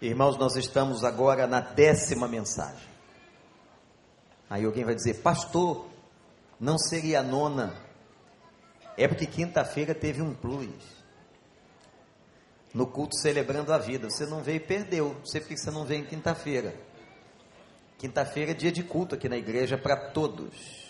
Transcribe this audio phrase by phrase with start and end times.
[0.00, 2.88] Irmãos, nós estamos agora na décima mensagem.
[4.48, 5.86] Aí alguém vai dizer, pastor,
[6.58, 7.74] não seria a nona?
[8.96, 10.70] É porque quinta-feira teve um plus.
[12.72, 14.08] No culto celebrando a vida.
[14.08, 15.14] Você não veio e perdeu.
[15.14, 16.74] Não sei por que você não veio em quinta-feira.
[17.98, 20.88] Quinta-feira é dia de culto aqui na igreja para todos.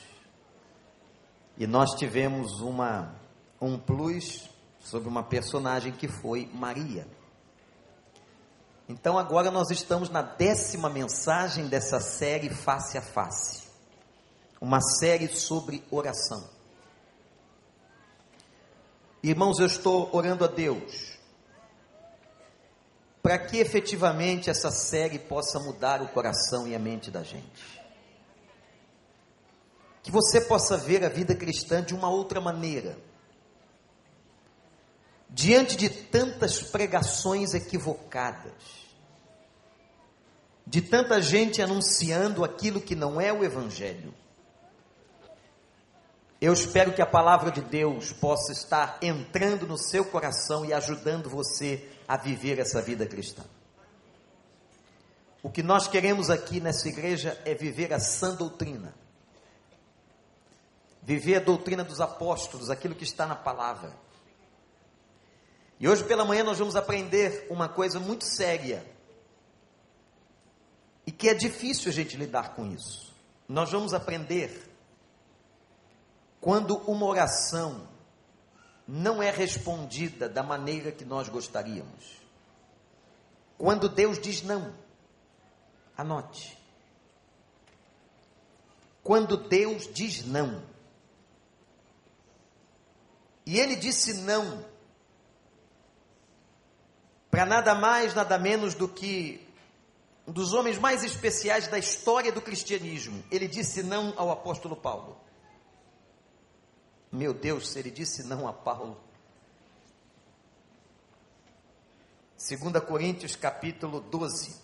[1.56, 3.14] E nós tivemos uma,
[3.60, 4.50] um plus
[4.80, 7.06] sobre uma personagem que foi Maria.
[8.88, 13.68] Então agora nós estamos na décima mensagem dessa série Face a Face.
[14.60, 16.48] Uma série sobre oração.
[19.22, 21.18] Irmãos, eu estou orando a Deus
[23.22, 27.82] para que efetivamente essa série possa mudar o coração e a mente da gente.
[30.02, 32.98] Que você possa ver a vida cristã de uma outra maneira.
[35.30, 38.52] Diante de tantas pregações equivocadas,
[40.66, 44.14] de tanta gente anunciando aquilo que não é o Evangelho.
[46.40, 51.28] Eu espero que a palavra de Deus possa estar entrando no seu coração e ajudando
[51.28, 53.42] você a viver essa vida cristã.
[55.42, 58.94] O que nós queremos aqui nessa igreja é viver a sã doutrina.
[61.02, 63.92] Viver a doutrina dos apóstolos, aquilo que está na palavra.
[65.80, 68.84] E hoje pela manhã nós vamos aprender uma coisa muito séria
[71.06, 73.14] e que é difícil a gente lidar com isso.
[73.48, 74.68] Nós vamos aprender
[76.40, 77.88] quando uma oração
[78.86, 82.18] não é respondida da maneira que nós gostaríamos.
[83.56, 84.74] Quando Deus diz não,
[85.96, 86.58] anote.
[89.02, 90.62] Quando Deus diz não,
[93.46, 94.64] e Ele disse não,
[97.30, 99.46] para nada mais, nada menos do que
[100.26, 105.18] um dos homens mais especiais da história do cristianismo, ele disse não ao apóstolo Paulo.
[107.10, 109.00] Meu Deus, se ele disse não a Paulo.
[112.36, 114.54] 2 Coríntios capítulo 12.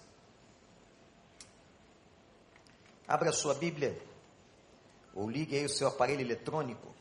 [3.08, 4.00] Abra sua Bíblia,
[5.14, 6.94] ou ligue aí o seu aparelho eletrônico.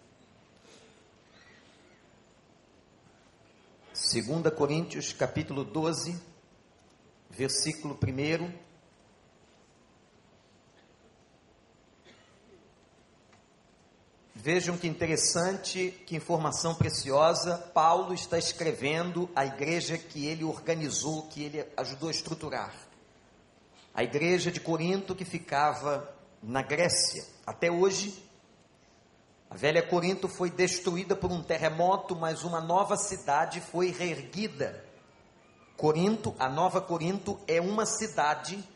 [4.05, 6.19] 2 Coríntios capítulo 12
[7.29, 8.53] versículo 1.
[14.35, 17.57] Vejam que interessante, que informação preciosa.
[17.73, 22.75] Paulo está escrevendo a igreja que ele organizou, que ele ajudou a estruturar.
[23.93, 27.25] A igreja de Corinto que ficava na Grécia.
[27.47, 28.21] Até hoje,
[29.53, 34.83] a velha Corinto foi destruída por um terremoto, mas uma nova cidade foi reerguida
[35.77, 38.67] Corinto, a Nova Corinto, é uma cidade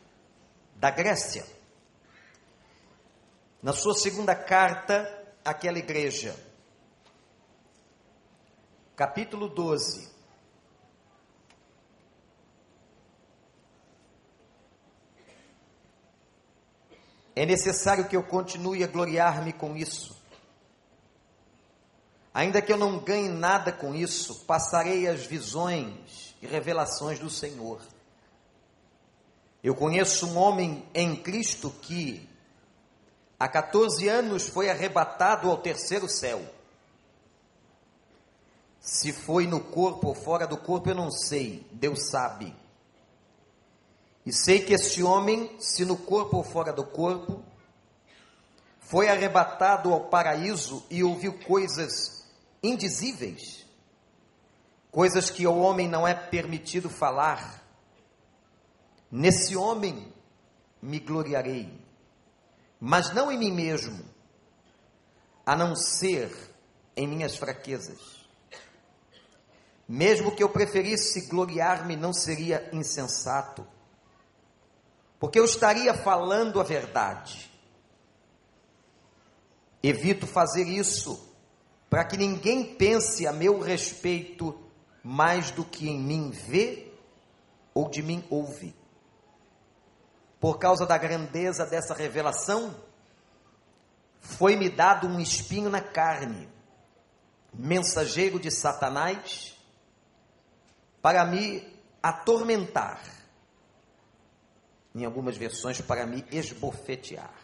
[0.76, 1.44] da Grécia.
[3.60, 6.36] Na sua segunda carta àquela igreja,
[8.94, 10.16] capítulo 12.
[17.34, 20.17] É necessário que eu continue a gloriar-me com isso.
[22.38, 27.80] Ainda que eu não ganhe nada com isso, passarei as visões e revelações do Senhor.
[29.60, 32.30] Eu conheço um homem em Cristo que
[33.40, 36.40] há 14 anos foi arrebatado ao terceiro céu.
[38.80, 42.54] Se foi no corpo ou fora do corpo, eu não sei, Deus sabe.
[44.24, 47.42] E sei que esse homem, se no corpo ou fora do corpo,
[48.78, 52.17] foi arrebatado ao paraíso e ouviu coisas
[52.62, 53.68] indizíveis
[54.90, 57.62] coisas que ao homem não é permitido falar.
[59.10, 60.12] Nesse homem
[60.82, 61.72] me gloriarei,
[62.80, 64.04] mas não em mim mesmo,
[65.44, 66.30] a não ser
[66.96, 68.26] em minhas fraquezas.
[69.88, 73.66] Mesmo que eu preferisse gloriar-me, não seria insensato,
[75.18, 77.50] porque eu estaria falando a verdade.
[79.82, 81.27] Evito fazer isso
[81.88, 84.58] para que ninguém pense a meu respeito
[85.02, 86.92] mais do que em mim vê
[87.72, 88.74] ou de mim ouve.
[90.40, 92.74] Por causa da grandeza dessa revelação,
[94.20, 96.48] foi-me dado um espinho na carne,
[97.52, 99.56] mensageiro de Satanás,
[101.00, 101.66] para me
[102.02, 103.00] atormentar.
[104.94, 107.37] Em algumas versões, para me esbofetear.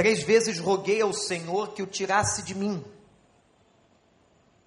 [0.00, 2.82] Três vezes roguei ao Senhor que o tirasse de mim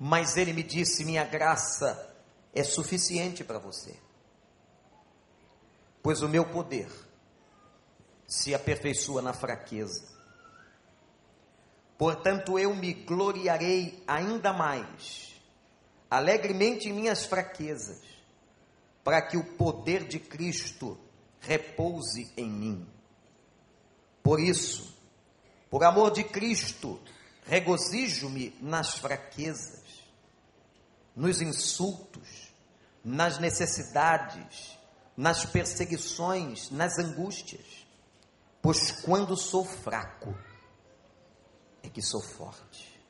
[0.06, 2.14] mas ele me disse: minha graça
[2.54, 3.96] é suficiente para você,
[6.02, 6.92] pois o meu poder
[8.28, 10.12] se aperfeiçoa na fraqueza.
[11.98, 15.42] Portanto, eu me gloriarei ainda mais,
[16.12, 18.02] alegremente em minhas fraquezas,
[19.06, 20.98] para que o poder de Cristo
[21.40, 22.88] repouse em mim.
[24.22, 24.93] Por isso,
[25.74, 27.02] por amor de Cristo,
[27.48, 30.04] regozijo-me nas fraquezas,
[31.16, 32.54] nos insultos,
[33.04, 34.78] nas necessidades,
[35.18, 37.88] nas perseguições, nas angústias,
[38.62, 40.38] pois quando sou fraco,
[41.82, 43.02] é que sou forte.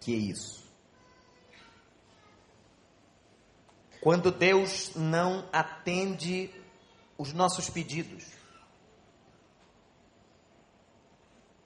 [0.00, 0.64] Que é isso?
[4.00, 6.57] Quando Deus não atende
[7.18, 8.24] os nossos pedidos,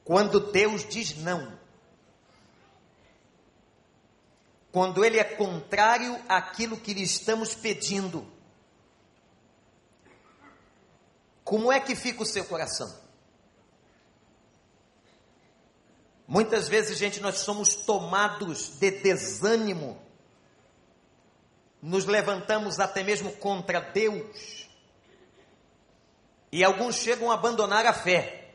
[0.02, 1.56] quando Deus diz não,
[4.72, 8.26] quando Ele é contrário àquilo que lhe estamos pedindo,
[11.44, 13.02] como é que fica o seu coração?
[16.26, 20.00] Muitas vezes, gente, nós somos tomados de desânimo,
[21.82, 24.61] nos levantamos até mesmo contra Deus,
[26.52, 28.52] e alguns chegam a abandonar a fé,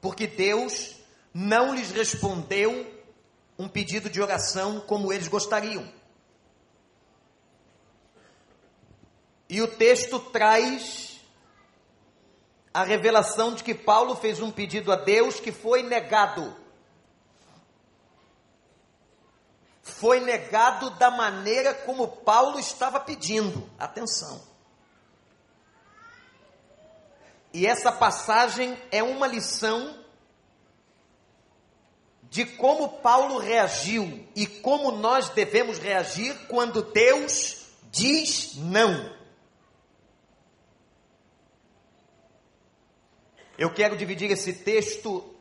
[0.00, 0.94] porque Deus
[1.34, 2.88] não lhes respondeu
[3.58, 5.92] um pedido de oração como eles gostariam.
[9.48, 11.20] E o texto traz
[12.72, 16.56] a revelação de que Paulo fez um pedido a Deus que foi negado.
[19.82, 23.68] Foi negado da maneira como Paulo estava pedindo.
[23.76, 24.49] Atenção.
[27.52, 29.98] E essa passagem é uma lição
[32.30, 39.18] de como Paulo reagiu e como nós devemos reagir quando Deus diz não.
[43.58, 45.34] Eu quero dividir esse texto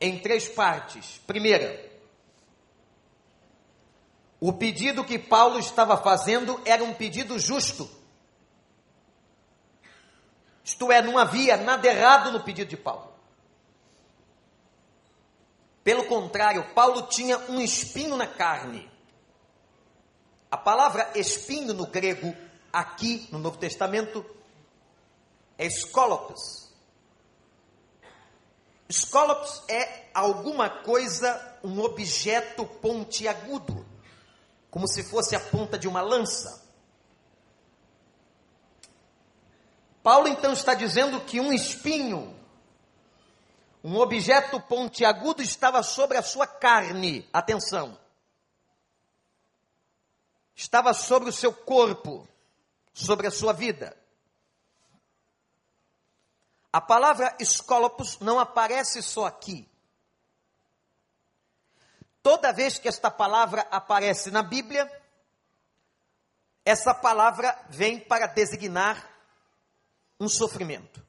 [0.00, 1.20] em três partes.
[1.26, 1.90] Primeira,
[4.40, 7.88] o pedido que Paulo estava fazendo era um pedido justo.
[10.64, 13.12] Isto é, não havia nada errado no pedido de Paulo.
[15.82, 18.90] Pelo contrário, Paulo tinha um espinho na carne.
[20.50, 22.34] A palavra espinho no grego,
[22.72, 24.24] aqui no Novo Testamento,
[25.58, 26.62] é scolopes
[28.92, 33.86] Scolops é alguma coisa, um objeto pontiagudo,
[34.70, 36.61] como se fosse a ponta de uma lança.
[40.02, 42.36] Paulo então está dizendo que um espinho,
[43.84, 47.28] um objeto pontiagudo estava sobre a sua carne.
[47.32, 47.98] Atenção.
[50.54, 52.26] Estava sobre o seu corpo,
[52.92, 53.96] sobre a sua vida.
[56.72, 59.68] A palavra escolopos não aparece só aqui.
[62.22, 64.90] Toda vez que esta palavra aparece na Bíblia,
[66.64, 69.11] essa palavra vem para designar
[70.18, 71.04] um sofrimento.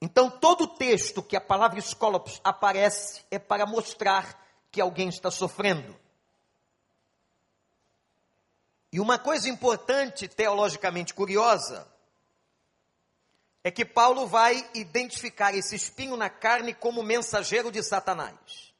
[0.00, 5.96] Então, todo texto que a palavra escolopos aparece é para mostrar que alguém está sofrendo.
[8.92, 11.86] E uma coisa importante, teologicamente curiosa,
[13.64, 18.71] é que Paulo vai identificar esse espinho na carne como mensageiro de Satanás.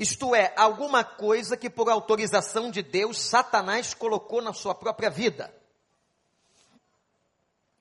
[0.00, 5.54] Isto é, alguma coisa que por autorização de Deus Satanás colocou na sua própria vida.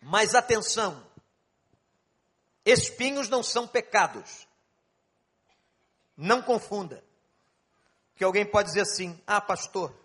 [0.01, 1.01] Mas atenção,
[2.65, 4.45] espinhos não são pecados.
[6.17, 7.01] Não confunda.
[8.17, 9.95] Que alguém pode dizer assim: "Ah, pastor,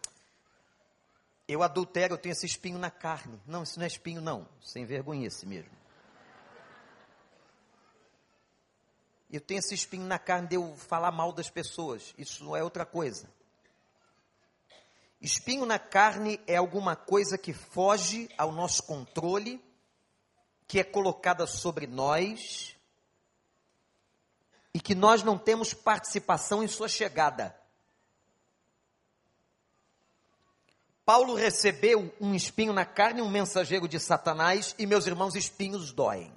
[1.49, 3.43] eu adultero, eu tenho esse espinho na carne.
[3.45, 4.49] Não, isso não é espinho, não.
[4.61, 5.73] Sem vergonha esse mesmo.
[9.31, 12.15] Eu tenho esse espinho na carne de eu falar mal das pessoas.
[12.17, 13.29] Isso não é outra coisa.
[15.21, 19.65] Espinho na carne é alguma coisa que foge ao nosso controle,
[20.67, 22.77] que é colocada sobre nós
[24.75, 27.57] e que nós não temos participação em sua chegada.
[31.05, 36.34] Paulo recebeu um espinho na carne, um mensageiro de Satanás, e meus irmãos, espinhos doem.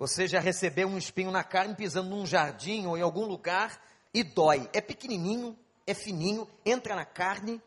[0.00, 3.78] Você já recebeu um espinho na carne pisando num jardim ou em algum lugar
[4.14, 4.66] e dói.
[4.72, 5.54] É pequenininho,
[5.86, 7.60] é fininho, entra na carne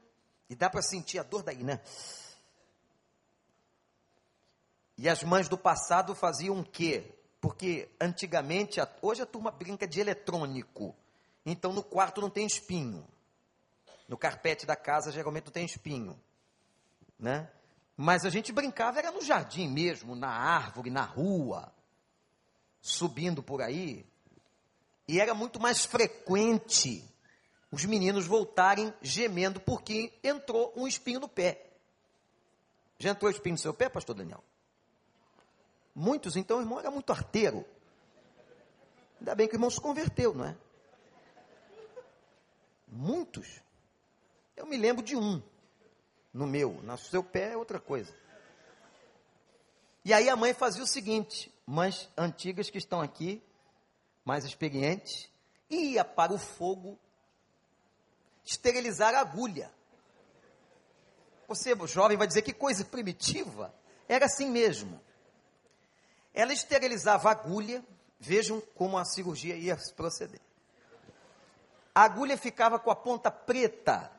[0.49, 1.79] e dá para sentir a dor daí, né?
[4.97, 7.13] E as mães do passado faziam o quê?
[7.39, 10.95] Porque antigamente, hoje a turma brinca de eletrônico.
[11.45, 13.07] Então no quarto não tem espinho.
[14.09, 16.19] No carpete da casa geralmente não tem espinho,
[17.19, 17.47] né?
[17.95, 21.71] Mas a gente brincava era no jardim mesmo, na árvore, na rua,
[22.83, 24.05] subindo por aí.
[25.07, 27.09] E era muito mais frequente
[27.71, 31.65] os meninos voltarem gemendo porque entrou um espinho no pé.
[32.99, 34.43] Já entrou espinho no seu pé, pastor Daniel?
[35.95, 37.65] Muitos, então o irmão era muito arteiro.
[39.19, 40.55] Ainda bem que o irmão se converteu, não é?
[42.87, 43.61] Muitos.
[44.57, 45.41] Eu me lembro de um.
[46.33, 48.13] No meu, no seu pé é outra coisa.
[50.03, 53.41] E aí a mãe fazia o seguinte: mães antigas que estão aqui,
[54.23, 55.29] mais experientes,
[55.69, 56.97] ia para o fogo
[58.43, 59.71] esterilizar a agulha.
[61.47, 63.73] Você, jovem, vai dizer que coisa primitiva.
[64.07, 64.99] Era assim mesmo.
[66.33, 67.83] Ela esterilizava a agulha,
[68.19, 70.41] vejam como a cirurgia ia proceder.
[71.93, 74.11] A agulha ficava com a ponta preta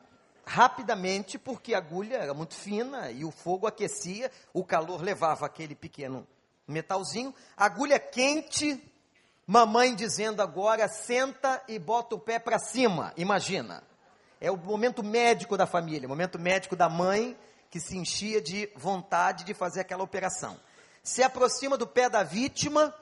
[0.45, 5.75] rapidamente, porque a agulha era muito fina e o fogo aquecia, o calor levava aquele
[5.75, 6.25] pequeno
[6.67, 7.33] metalzinho.
[7.55, 8.81] Agulha quente,
[9.45, 13.83] mamãe dizendo agora, senta e bota o pé para cima, imagina.
[14.39, 17.37] É o momento médico da família, o momento médico da mãe
[17.69, 20.57] que se enchia de vontade de fazer aquela operação.
[21.03, 22.93] Se aproxima do pé da vítima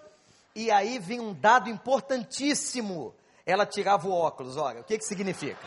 [0.56, 3.14] e aí vem um dado importantíssimo.
[3.46, 5.66] Ela tirava o óculos, olha, o que que significa?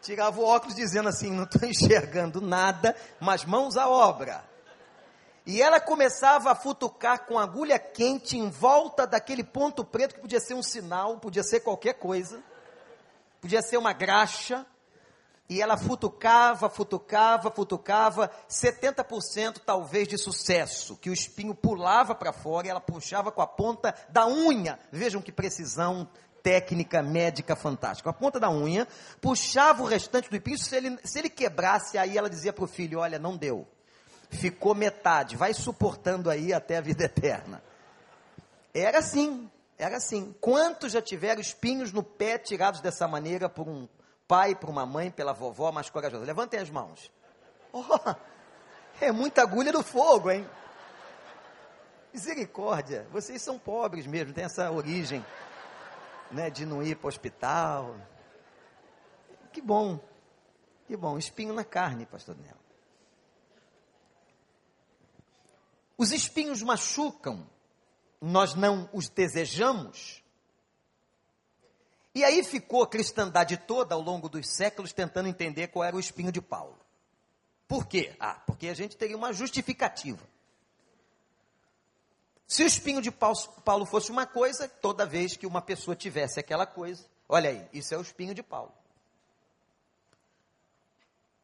[0.00, 4.44] Tirava o óculos dizendo assim, não estou enxergando nada, mas mãos à obra.
[5.46, 10.40] E ela começava a futucar com agulha quente em volta daquele ponto preto que podia
[10.40, 12.42] ser um sinal, podia ser qualquer coisa
[13.44, 14.64] podia ser uma graxa,
[15.50, 22.66] e ela futucava, futucava, futucava, 70% talvez de sucesso, que o espinho pulava para fora
[22.66, 24.78] e ela puxava com a ponta da unha.
[24.90, 26.08] Vejam que precisão
[26.42, 28.08] técnica médica fantástica.
[28.08, 28.88] A ponta da unha
[29.20, 32.66] puxava o restante do espinho, se ele, se ele quebrasse, aí ela dizia para o
[32.66, 33.68] filho: Olha, não deu.
[34.34, 37.62] Ficou metade, vai suportando aí até a vida eterna.
[38.72, 40.34] Era assim, era assim.
[40.40, 43.88] Quantos já tiveram espinhos no pé tirados dessa maneira por um
[44.26, 46.24] pai, por uma mãe, pela vovó mais corajosa?
[46.24, 47.10] Levantem as mãos.
[47.72, 48.14] Oh,
[49.00, 50.48] é muita agulha do fogo, hein?
[52.12, 55.24] Misericórdia, vocês são pobres mesmo, tem essa origem
[56.30, 57.96] né, de não ir para o hospital.
[59.52, 59.98] Que bom,
[60.86, 62.63] que bom, espinho na carne, pastor Daniel.
[65.96, 67.46] Os espinhos machucam
[68.24, 70.22] nós não os desejamos.
[72.14, 76.00] E aí ficou a cristandade toda ao longo dos séculos tentando entender qual era o
[76.00, 76.78] espinho de Paulo.
[77.68, 78.14] Por quê?
[78.18, 80.26] Ah, porque a gente teria uma justificativa.
[82.46, 86.66] Se o espinho de Paulo fosse uma coisa, toda vez que uma pessoa tivesse aquela
[86.66, 88.72] coisa, olha aí, isso é o espinho de Paulo.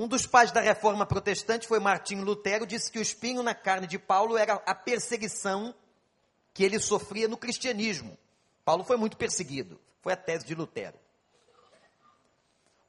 [0.00, 3.86] Um dos pais da reforma protestante foi Martinho Lutero, disse que o espinho na carne
[3.86, 5.74] de Paulo era a perseguição
[6.54, 8.16] que ele sofria no cristianismo.
[8.64, 10.98] Paulo foi muito perseguido, foi a tese de Lutero.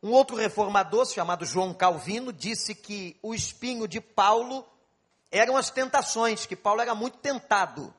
[0.01, 4.65] Um outro reformador, chamado João Calvino, disse que o espinho de Paulo
[5.29, 7.93] eram as tentações, que Paulo era muito tentado.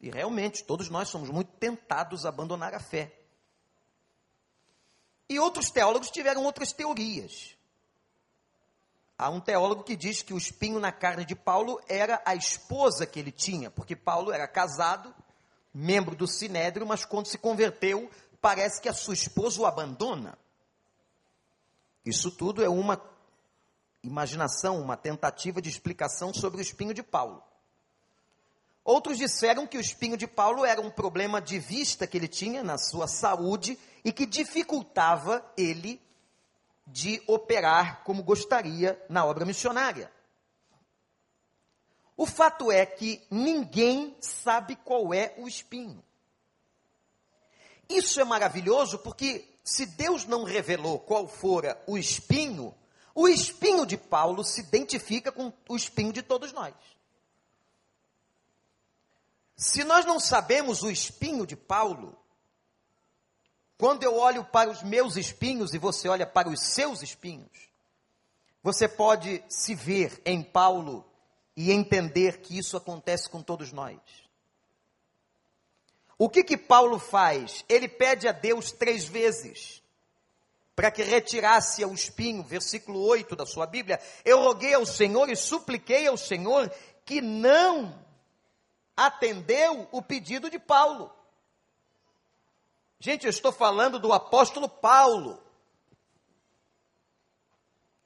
[0.00, 3.12] E realmente, todos nós somos muito tentados a abandonar a fé.
[5.28, 7.56] E outros teólogos tiveram outras teorias.
[9.16, 13.06] Há um teólogo que diz que o espinho na carne de Paulo era a esposa
[13.06, 15.14] que ele tinha, porque Paulo era casado,
[15.72, 20.36] membro do sinédrio, mas quando se converteu, parece que a sua esposa o abandona.
[22.04, 23.00] Isso tudo é uma
[24.02, 27.42] imaginação, uma tentativa de explicação sobre o espinho de Paulo.
[28.84, 32.62] Outros disseram que o espinho de Paulo era um problema de vista que ele tinha
[32.62, 36.00] na sua saúde e que dificultava ele
[36.86, 40.12] de operar como gostaria na obra missionária.
[42.16, 46.04] O fato é que ninguém sabe qual é o espinho.
[47.88, 52.74] Isso é maravilhoso porque se Deus não revelou qual fora o espinho,
[53.14, 56.74] o espinho de Paulo se identifica com o espinho de todos nós.
[59.56, 62.16] Se nós não sabemos o espinho de Paulo,
[63.76, 67.50] quando eu olho para os meus espinhos e você olha para os seus espinhos,
[68.62, 71.04] você pode se ver em Paulo
[71.56, 73.98] e entender que isso acontece com todos nós.
[76.16, 77.64] O que que Paulo faz?
[77.68, 79.82] Ele pede a Deus três vezes
[80.74, 84.00] para que retirasse o espinho, versículo 8 da sua Bíblia.
[84.24, 86.72] Eu roguei ao Senhor e supliquei ao Senhor
[87.04, 87.96] que não
[88.96, 91.12] atendeu o pedido de Paulo.
[93.04, 95.38] Gente, eu estou falando do apóstolo Paulo.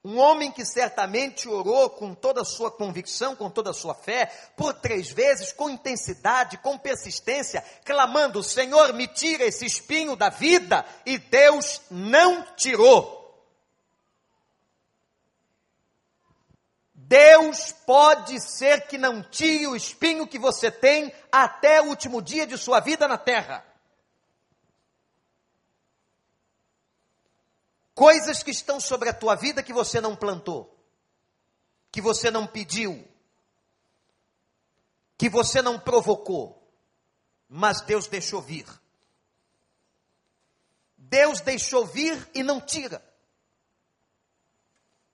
[0.05, 4.26] Um homem que certamente orou com toda a sua convicção, com toda a sua fé,
[4.57, 10.85] por três vezes, com intensidade, com persistência, clamando: Senhor, me tira esse espinho da vida,
[11.07, 13.17] e Deus não tirou.
[16.93, 22.45] Deus pode ser que não tire o espinho que você tem até o último dia
[22.45, 23.64] de sua vida na terra.
[27.99, 30.73] Coisas que estão sobre a tua vida que você não plantou,
[31.90, 33.05] que você não pediu,
[35.17, 36.64] que você não provocou,
[37.49, 38.67] mas Deus deixou vir.
[40.97, 43.02] Deus deixou vir e não tira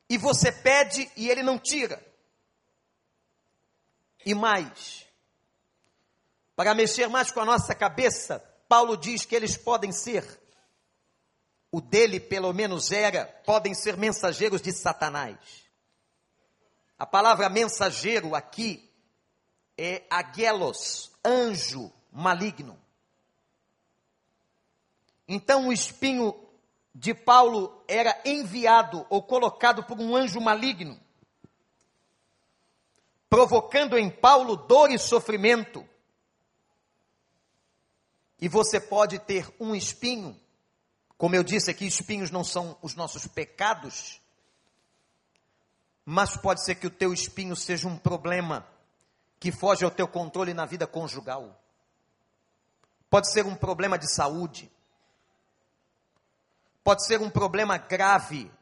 [0.08, 2.00] e você pede e ele não tira.
[4.24, 5.06] E mais,
[6.56, 8.38] para mexer mais com a nossa cabeça,
[8.68, 10.40] Paulo diz que eles podem ser,
[11.74, 15.36] o dele pelo menos era, podem ser mensageiros de Satanás.
[16.96, 18.88] A palavra mensageiro aqui
[19.76, 22.80] é aguelos, anjo maligno.
[25.26, 26.32] Então o espinho
[26.94, 30.96] de Paulo era enviado ou colocado por um anjo maligno,
[33.28, 35.84] provocando em Paulo dor e sofrimento.
[38.38, 40.40] E você pode ter um espinho,
[41.16, 44.20] como eu disse aqui, espinhos não são os nossos pecados,
[46.04, 48.66] mas pode ser que o teu espinho seja um problema
[49.40, 51.60] que foge ao teu controle na vida conjugal.
[53.08, 54.70] Pode ser um problema de saúde
[56.84, 58.52] Pode ser um problema grave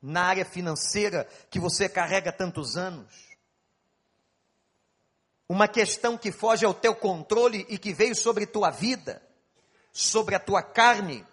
[0.00, 3.12] na área financeira que você carrega tantos anos.
[5.48, 9.20] Uma questão que foge ao teu controle e que veio sobre tua vida,
[9.92, 11.26] sobre a tua carne,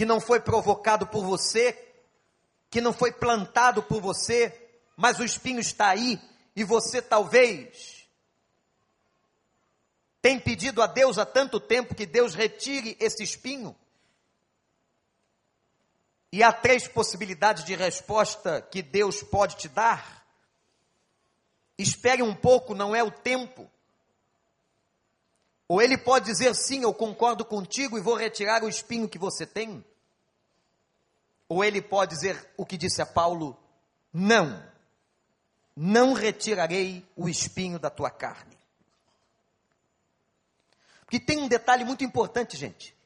[0.00, 1.78] que não foi provocado por você,
[2.70, 4.50] que não foi plantado por você,
[4.96, 6.18] mas o espinho está aí
[6.56, 8.08] e você talvez
[10.22, 13.76] tem pedido a Deus há tanto tempo que Deus retire esse espinho?
[16.32, 20.24] E há três possibilidades de resposta que Deus pode te dar.
[21.76, 23.70] Espere um pouco, não é o tempo.
[25.68, 29.44] Ou ele pode dizer sim, eu concordo contigo e vou retirar o espinho que você
[29.44, 29.84] tem.
[31.50, 33.60] Ou ele pode dizer o que disse a Paulo:
[34.12, 34.64] não,
[35.74, 38.56] não retirarei o espinho da tua carne.
[41.10, 42.96] Que tem um detalhe muito importante, gente.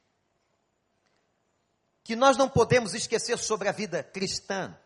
[2.05, 4.79] Que nós não podemos esquecer sobre a vida cristã.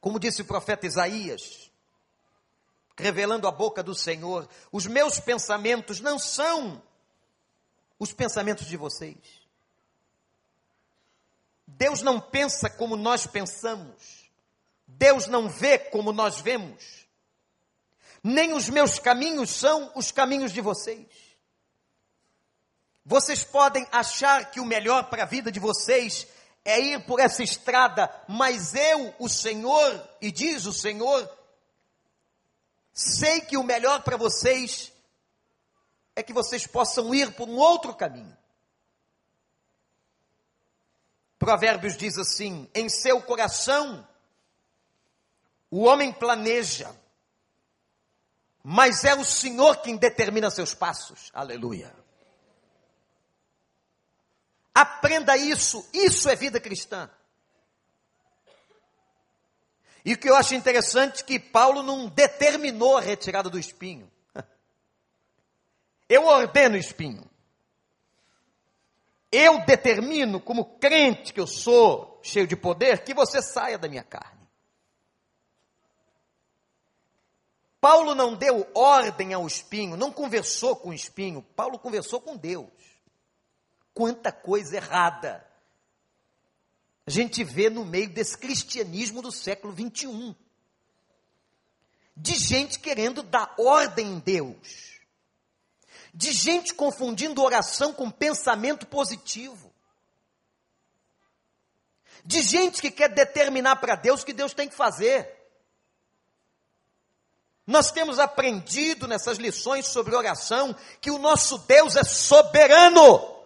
[0.00, 1.70] Como disse o profeta Isaías,
[2.96, 6.82] revelando a boca do Senhor, os meus pensamentos não são
[7.98, 9.37] os pensamentos de vocês.
[11.70, 14.30] Deus não pensa como nós pensamos.
[14.86, 17.06] Deus não vê como nós vemos.
[18.24, 21.06] Nem os meus caminhos são os caminhos de vocês.
[23.04, 26.26] Vocês podem achar que o melhor para a vida de vocês
[26.64, 31.30] é ir por essa estrada, mas eu, o Senhor, e diz o Senhor,
[32.92, 34.90] sei que o melhor para vocês
[36.16, 38.36] é que vocês possam ir por um outro caminho.
[41.38, 44.06] Provérbios diz assim: em seu coração
[45.70, 46.94] o homem planeja,
[48.62, 51.30] mas é o Senhor quem determina seus passos.
[51.32, 51.94] Aleluia.
[54.74, 57.10] Aprenda isso, isso é vida cristã.
[60.04, 64.10] E o que eu acho interessante é que Paulo não determinou a retirada do espinho.
[66.08, 67.28] Eu ordeno o espinho.
[69.30, 74.04] Eu determino, como crente que eu sou, cheio de poder, que você saia da minha
[74.04, 74.38] carne.
[77.80, 82.68] Paulo não deu ordem ao espinho, não conversou com o espinho, Paulo conversou com Deus
[83.94, 85.48] quanta coisa errada
[87.08, 90.34] a gente vê no meio desse cristianismo do século 21.
[92.14, 94.97] De gente querendo dar ordem em Deus.
[96.18, 99.72] De gente confundindo oração com pensamento positivo.
[102.24, 105.32] De gente que quer determinar para Deus o que Deus tem que fazer.
[107.64, 113.36] Nós temos aprendido nessas lições sobre oração que o nosso Deus é soberano.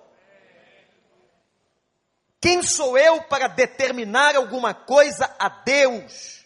[2.40, 6.41] Quem sou eu para determinar alguma coisa a Deus?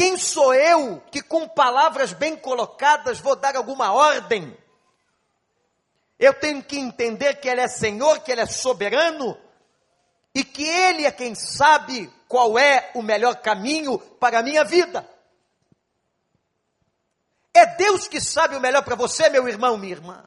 [0.00, 4.56] Quem sou eu que com palavras bem colocadas vou dar alguma ordem
[6.18, 9.38] Eu tenho que entender que Ele é Senhor, que Ele é soberano
[10.34, 15.06] e que Ele é quem sabe qual é o melhor caminho para a minha vida.
[17.52, 20.26] É Deus que sabe o melhor para você, meu irmão, minha irmã.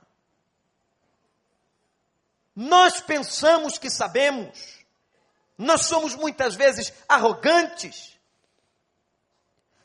[2.56, 4.86] Nós pensamos que sabemos.
[5.58, 8.12] Nós somos muitas vezes arrogantes.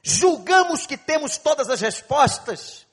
[0.03, 2.87] Julgamos que temos todas as respostas.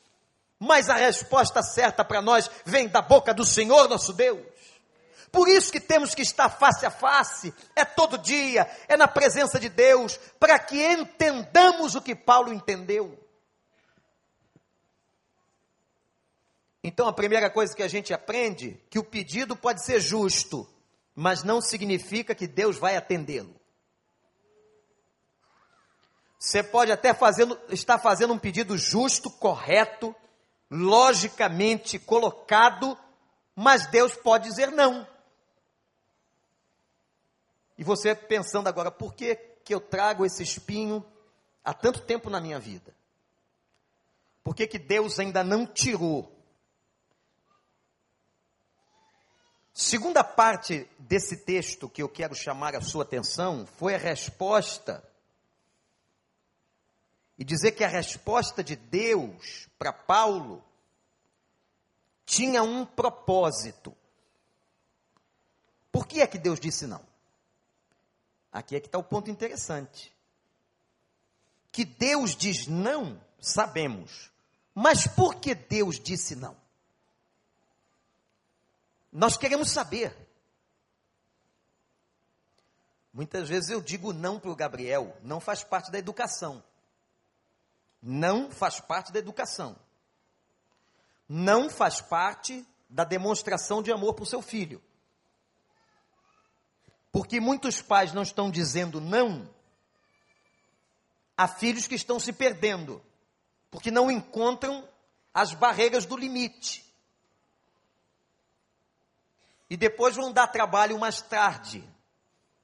[0.60, 4.42] Mas a resposta certa para nós vem da boca do Senhor nosso Deus.
[5.32, 9.60] Por isso que temos que estar face a face, é todo dia, é na presença
[9.60, 13.20] de Deus, para que entendamos o que Paulo entendeu.
[16.82, 20.66] Então a primeira coisa que a gente aprende, que o pedido pode ser justo,
[21.14, 23.54] mas não significa que Deus vai atendê-lo.
[26.46, 30.16] Você pode até fazendo, estar fazendo um pedido justo, correto,
[30.70, 32.96] logicamente colocado,
[33.56, 35.08] mas Deus pode dizer não.
[37.76, 41.04] E você pensando agora, por que, que eu trago esse espinho
[41.64, 42.96] há tanto tempo na minha vida?
[44.44, 46.32] Por que, que Deus ainda não tirou?
[49.74, 55.15] Segunda parte desse texto que eu quero chamar a sua atenção foi a resposta.
[57.38, 60.64] E dizer que a resposta de Deus para Paulo
[62.26, 63.96] tinha um propósito.
[65.92, 67.06] Por que é que Deus disse não?
[68.52, 70.14] Aqui é que está o ponto interessante.
[71.72, 74.32] Que Deus diz não, sabemos.
[74.74, 76.56] Mas por que Deus disse não?
[79.12, 80.16] Nós queremos saber.
[83.14, 86.64] Muitas vezes eu digo não para o Gabriel, não faz parte da educação
[88.08, 89.76] não faz parte da educação.
[91.28, 94.80] Não faz parte da demonstração de amor para o seu filho.
[97.12, 99.50] Porque muitos pais não estão dizendo não
[101.36, 103.04] a filhos que estão se perdendo,
[103.72, 104.88] porque não encontram
[105.34, 106.86] as barreiras do limite.
[109.68, 111.84] E depois vão dar trabalho mais tarde,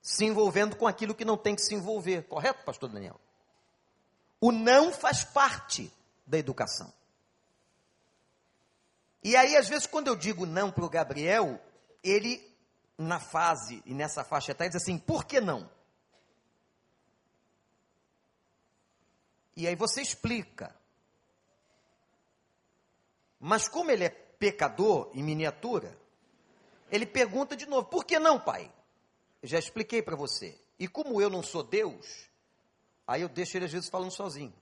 [0.04, 2.28] se envolvendo com aquilo que não tem que se envolver.
[2.28, 3.20] Correto, pastor Daniel?
[4.42, 5.94] O não faz parte
[6.26, 6.92] da educação.
[9.24, 11.62] E aí, às vezes, quando eu digo não para o Gabriel,
[12.04, 12.44] ele,
[12.98, 15.70] na fase e nessa faixa etária, diz assim: por que não?
[19.56, 20.76] E aí você explica.
[23.40, 25.96] Mas como ele é pecador em miniatura,
[26.92, 28.74] ele pergunta de novo: por que não, pai?
[29.40, 30.60] Eu já expliquei para você.
[30.80, 32.31] E como eu não sou Deus,
[33.12, 34.54] Aí eu deixo ele às vezes falando sozinho.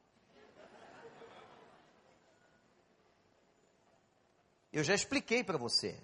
[4.73, 6.01] Eu já expliquei para você.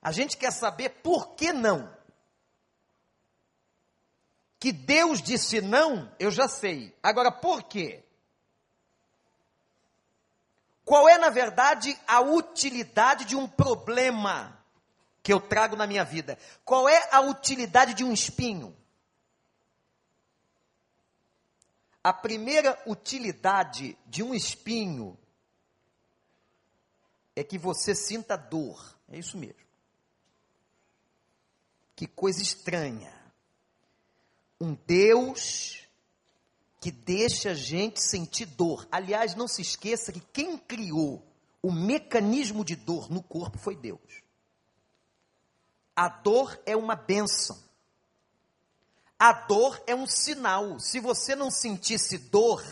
[0.00, 1.94] A gente quer saber por que não.
[4.58, 6.96] Que Deus disse não, eu já sei.
[7.02, 8.02] Agora, por quê?
[10.82, 14.58] Qual é, na verdade, a utilidade de um problema
[15.22, 16.38] que eu trago na minha vida?
[16.64, 18.74] Qual é a utilidade de um espinho?
[22.04, 25.18] A primeira utilidade de um espinho
[27.34, 28.94] é que você sinta dor.
[29.08, 29.64] É isso mesmo.
[31.96, 33.10] Que coisa estranha.
[34.60, 35.88] Um Deus
[36.78, 38.86] que deixa a gente sentir dor.
[38.92, 41.26] Aliás, não se esqueça que quem criou
[41.62, 44.22] o mecanismo de dor no corpo foi Deus.
[45.96, 47.58] A dor é uma bênção.
[49.18, 50.78] A dor é um sinal.
[50.78, 52.64] Se você não sentisse dor,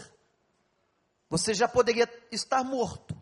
[1.28, 3.20] você já poderia estar morto.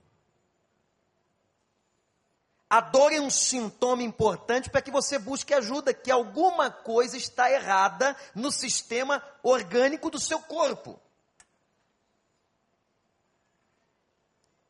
[2.68, 7.50] A dor é um sintoma importante para que você busque ajuda, que alguma coisa está
[7.50, 11.00] errada no sistema orgânico do seu corpo.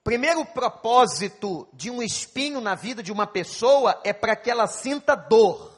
[0.03, 5.15] Primeiro propósito de um espinho na vida de uma pessoa é para que ela sinta
[5.15, 5.70] dor.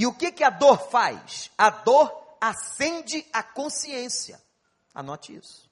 [0.00, 1.50] E o que, que a dor faz?
[1.58, 2.10] A dor
[2.40, 4.40] acende a consciência.
[4.94, 5.70] Anote isso.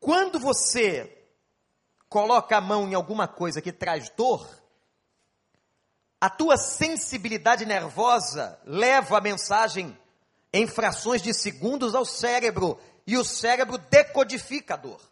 [0.00, 1.14] Quando você
[2.08, 4.48] coloca a mão em alguma coisa que traz dor,
[6.18, 9.94] a tua sensibilidade nervosa leva a mensagem
[10.54, 15.02] em frações de segundos ao cérebro e o cérebro decodifica a dor.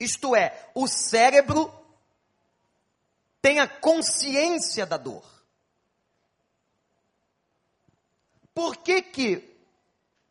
[0.00, 1.72] Isto é, o cérebro
[3.44, 5.22] tenha consciência da dor.
[8.54, 9.54] Por que que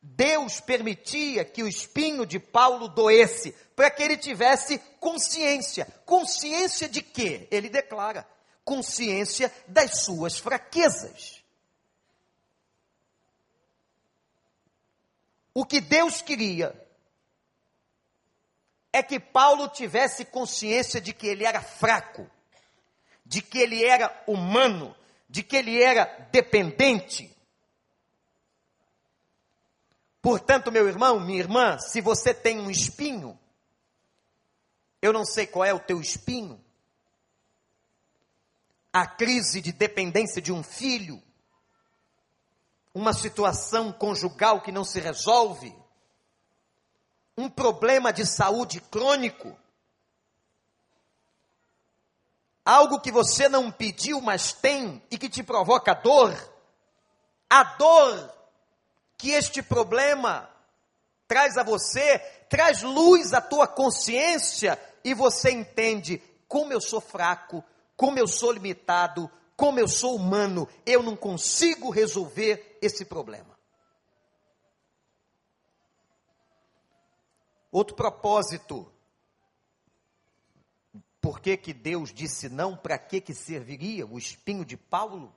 [0.02, 5.86] Deus permitia que o espinho de Paulo doesse, para que ele tivesse consciência.
[6.08, 7.47] Consciência de quê?
[7.52, 8.28] Ele declara:
[8.65, 11.43] consciência das suas fraquezas.
[15.54, 16.76] O que Deus queria
[18.91, 22.28] é que Paulo tivesse consciência de que ele era fraco,
[23.25, 24.95] de que ele era humano,
[25.29, 27.36] de que ele era dependente.
[30.21, 33.38] Portanto, meu irmão, minha irmã, se você tem um espinho,
[35.01, 36.63] eu não sei qual é o teu espinho,
[38.91, 41.21] a crise de dependência de um filho,
[42.93, 45.75] uma situação conjugal que não se resolve,
[47.36, 49.57] um problema de saúde crônico,
[52.65, 56.34] algo que você não pediu, mas tem e que te provoca dor,
[57.49, 58.34] a dor
[59.17, 60.49] que este problema
[61.28, 67.63] traz a você, traz luz à tua consciência e você entende como eu sou fraco,
[67.95, 73.58] como eu sou limitado, como eu sou humano, eu não consigo resolver esse problema.
[77.71, 78.92] Outro propósito.
[81.23, 82.77] Por que, que Deus disse não?
[82.77, 85.33] Para que, que serviria o espinho de Paulo?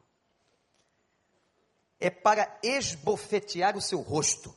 [1.99, 4.55] é para esbofetear o seu rosto.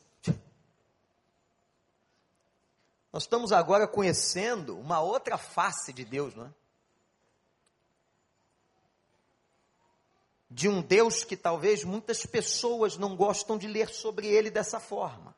[3.12, 6.50] Nós estamos agora conhecendo uma outra face de Deus, não é?
[10.52, 15.34] De um Deus que talvez muitas pessoas não gostam de ler sobre ele dessa forma.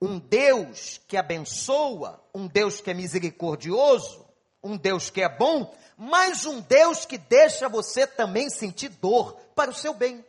[0.00, 4.24] Um Deus que abençoa, um Deus que é misericordioso,
[4.62, 9.70] um Deus que é bom, mas um Deus que deixa você também sentir dor para
[9.70, 10.24] o seu bem.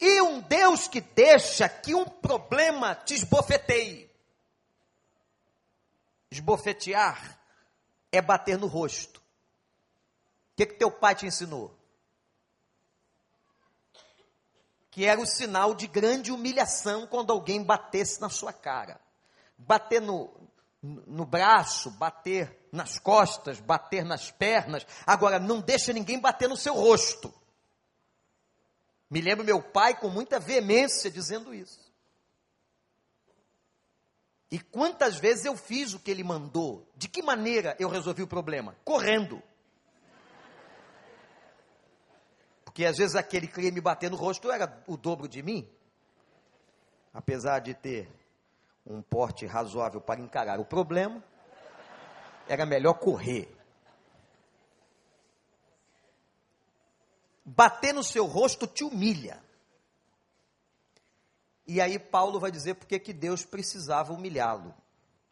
[0.00, 4.10] E um Deus que deixa que um problema te esbofeteie.
[6.30, 7.38] Esbofetear
[8.10, 9.20] é bater no rosto.
[9.20, 11.72] O que, que teu pai te ensinou?
[14.92, 19.00] Que era o sinal de grande humilhação quando alguém batesse na sua cara.
[19.58, 20.30] Bater no,
[20.80, 24.86] no braço, bater nas costas, bater nas pernas.
[25.04, 27.34] Agora, não deixa ninguém bater no seu rosto.
[29.10, 31.92] Me lembro meu pai com muita veemência dizendo isso.
[34.50, 36.86] E quantas vezes eu fiz o que ele mandou?
[36.94, 38.76] De que maneira eu resolvi o problema?
[38.84, 39.42] Correndo.
[42.72, 45.68] Porque às vezes aquele que ia me bater no rosto era o dobro de mim.
[47.12, 48.10] Apesar de ter
[48.86, 51.22] um porte razoável para encarar o problema,
[52.48, 53.54] era melhor correr.
[57.44, 59.44] Bater no seu rosto te humilha.
[61.66, 64.74] E aí Paulo vai dizer porque que Deus precisava humilhá-lo.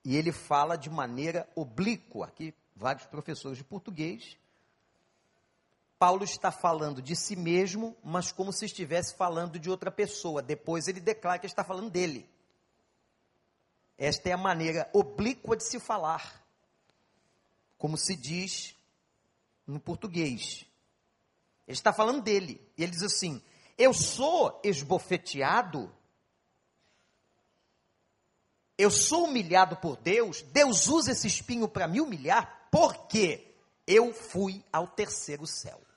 [0.04, 4.36] E ele fala de maneira oblíqua, aqui vários professores de português.
[6.00, 10.40] Paulo está falando de si mesmo, mas como se estivesse falando de outra pessoa.
[10.40, 12.26] Depois ele declara que está falando dele.
[13.98, 16.42] Esta é a maneira oblíqua de se falar,
[17.76, 18.74] como se diz
[19.66, 20.64] no português.
[21.68, 23.42] Ele está falando dele, e ele diz assim:
[23.76, 25.94] Eu sou esbofeteado,
[28.78, 33.54] eu sou humilhado por Deus, Deus usa esse espinho para me humilhar, porque
[33.86, 35.89] eu fui ao terceiro céu.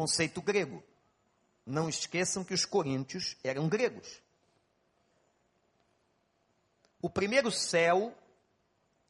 [0.00, 0.82] Conceito grego.
[1.66, 4.08] Não esqueçam que os coríntios eram gregos.
[7.02, 8.14] O primeiro céu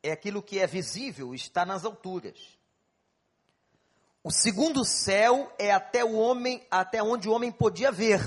[0.03, 2.59] é aquilo que é visível, está nas alturas.
[4.25, 8.21] O segundo céu é até o homem, até onde o homem podia ver.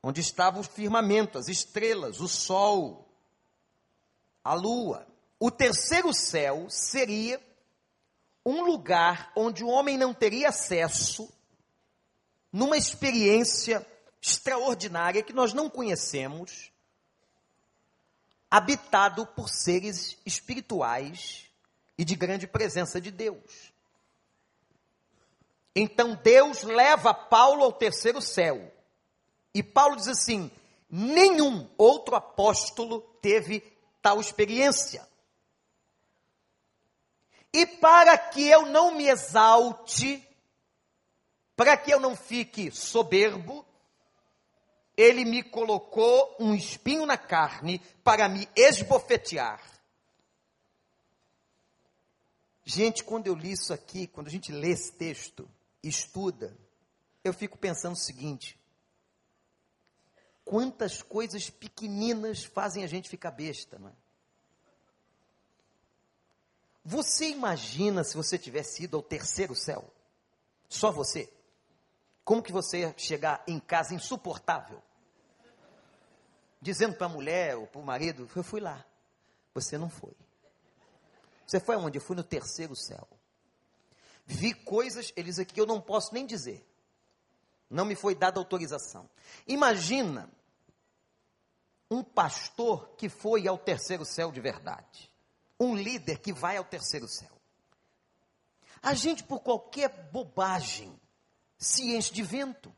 [0.00, 3.04] Onde estava o firmamento, as estrelas, o sol,
[4.44, 5.04] a lua.
[5.40, 7.49] O terceiro céu seria
[8.44, 11.32] um lugar onde o homem não teria acesso
[12.52, 13.86] numa experiência
[14.20, 16.70] extraordinária que nós não conhecemos,
[18.50, 21.48] habitado por seres espirituais
[21.96, 23.72] e de grande presença de Deus.
[25.74, 28.72] Então Deus leva Paulo ao terceiro céu.
[29.54, 30.50] E Paulo diz assim:
[30.90, 33.62] nenhum outro apóstolo teve
[34.02, 35.08] tal experiência.
[37.52, 40.26] E para que eu não me exalte,
[41.56, 43.66] para que eu não fique soberbo,
[44.96, 49.60] ele me colocou um espinho na carne para me esbofetear.
[52.64, 55.50] Gente, quando eu li isso aqui, quando a gente lê esse texto,
[55.82, 56.56] estuda,
[57.24, 58.58] eu fico pensando o seguinte:
[60.44, 63.92] quantas coisas pequeninas fazem a gente ficar besta, não é?
[66.90, 69.88] Você imagina se você tivesse ido ao terceiro céu?
[70.68, 71.32] Só você?
[72.24, 74.82] Como que você ia chegar em casa insuportável?
[76.60, 78.84] Dizendo para a mulher ou para o marido, eu fui lá.
[79.54, 80.16] Você não foi.
[81.46, 81.98] Você foi aonde?
[81.98, 83.06] Eu fui no terceiro céu.
[84.26, 86.66] Vi coisas, eles aqui eu não posso nem dizer.
[87.70, 89.08] Não me foi dada autorização.
[89.46, 90.28] Imagina
[91.88, 95.09] um pastor que foi ao terceiro céu de verdade.
[95.60, 97.30] Um líder que vai ao terceiro céu.
[98.82, 100.98] A gente, por qualquer bobagem,
[101.58, 102.74] se enche de vento.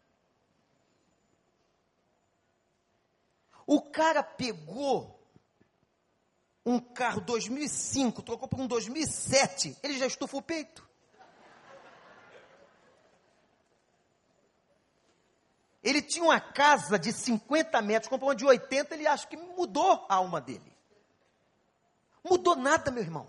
[3.65, 5.23] O cara pegou
[6.67, 10.89] um carro 2005, trocou por um 2007, ele já estufa o peito.
[15.83, 20.07] Ele tinha uma casa de 50 metros, comprou uma de 80, ele acha que mudou
[20.09, 20.72] a alma dele.
[22.25, 23.27] Mudou nada, meu irmão.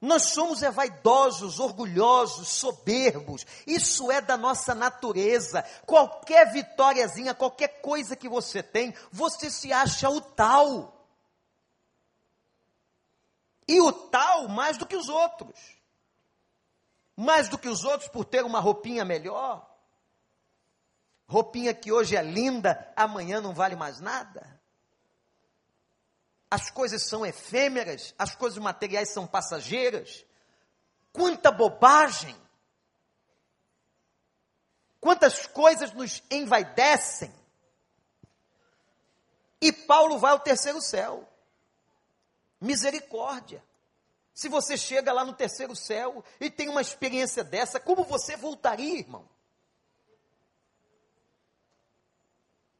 [0.00, 3.46] Nós somos é vaidosos, orgulhosos, soberbos.
[3.66, 5.62] Isso é da nossa natureza.
[5.86, 10.92] Qualquer vitóriazinha, qualquer coisa que você tem, você se acha o tal.
[13.66, 15.58] E o tal mais do que os outros.
[17.16, 19.66] Mais do que os outros por ter uma roupinha melhor.
[21.26, 24.55] Roupinha que hoje é linda, amanhã não vale mais nada
[26.56, 30.24] as coisas são efêmeras, as coisas materiais são passageiras.
[31.12, 32.34] Quanta bobagem!
[34.98, 37.30] Quantas coisas nos envaidecem.
[39.60, 41.28] E Paulo vai ao terceiro céu.
[42.58, 43.62] Misericórdia.
[44.32, 48.98] Se você chega lá no terceiro céu e tem uma experiência dessa, como você voltaria,
[48.98, 49.28] irmão?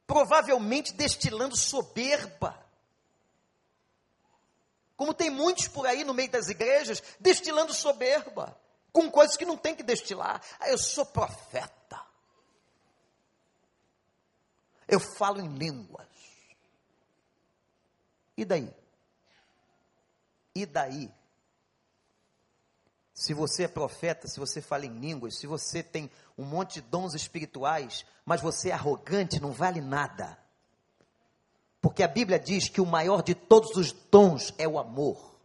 [0.07, 2.66] Provavelmente destilando soberba
[4.97, 8.59] como tem muitos por aí no meio das igrejas, destilando soberba,
[8.91, 10.41] com coisas que não tem que destilar.
[10.59, 12.01] Ah, eu sou profeta.
[14.87, 16.07] Eu falo em línguas.
[18.35, 18.73] E daí?
[20.55, 21.13] E daí?
[23.13, 26.81] Se você é profeta, se você fala em línguas, se você tem um monte de
[26.81, 30.37] dons espirituais, mas você é arrogante, não vale nada.
[31.97, 35.35] Porque a Bíblia diz que o maior de todos os dons é o amor.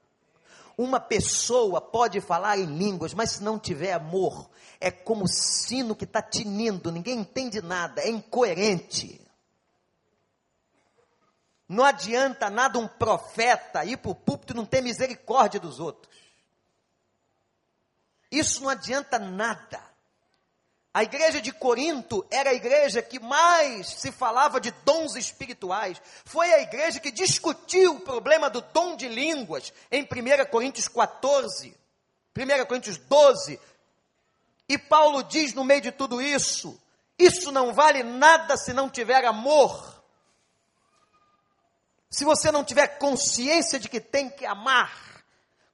[0.76, 5.96] Uma pessoa pode falar em línguas, mas se não tiver amor, é como o sino
[5.96, 9.18] que está tinindo, ninguém entende nada, é incoerente.
[11.66, 16.14] Não adianta nada um profeta ir para o púlpito e não ter misericórdia dos outros.
[18.30, 19.80] Isso não adianta nada.
[20.94, 26.00] A igreja de Corinto era a igreja que mais se falava de dons espirituais.
[26.24, 30.06] Foi a igreja que discutiu o problema do dom de línguas em 1
[30.50, 31.74] Coríntios 14,
[32.36, 33.58] 1 Coríntios 12.
[34.68, 36.78] E Paulo diz no meio de tudo isso:
[37.18, 40.04] isso não vale nada se não tiver amor.
[42.10, 45.24] Se você não tiver consciência de que tem que amar.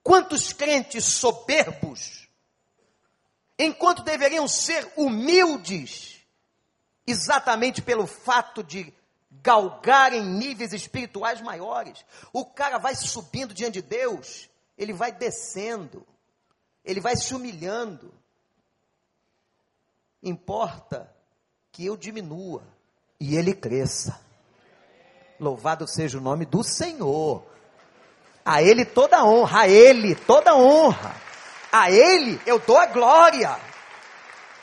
[0.01, 2.28] Quantos crentes soberbos
[3.59, 6.21] enquanto deveriam ser humildes,
[7.07, 8.93] exatamente pelo fato de
[9.43, 12.05] galgar em níveis espirituais maiores.
[12.33, 16.07] O cara vai subindo diante de Deus, ele vai descendo,
[16.85, 18.15] ele vai se humilhando.
[20.23, 21.13] Importa
[21.73, 22.63] que eu diminua
[23.21, 24.21] e ele cresça.
[25.39, 27.45] Louvado seja o nome do Senhor.
[28.45, 31.15] A Ele toda honra, a Ele toda honra.
[31.71, 33.59] A Ele eu dou a glória.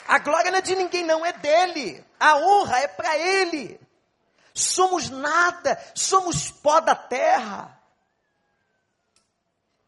[0.07, 2.03] A glória não é de ninguém, não, é dele.
[2.19, 3.79] A honra é para Ele.
[4.53, 7.74] Somos nada, somos pó da terra.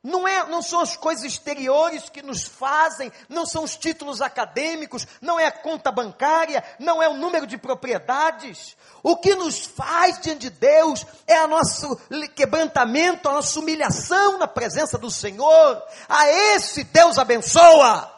[0.03, 5.05] Não, é, não são as coisas exteriores que nos fazem, não são os títulos acadêmicos,
[5.19, 8.77] não é a conta bancária, não é o número de propriedades.
[9.03, 11.95] O que nos faz diante de Deus é o nosso
[12.35, 15.83] quebrantamento, a nossa humilhação na presença do Senhor.
[16.07, 18.13] A esse Deus abençoa.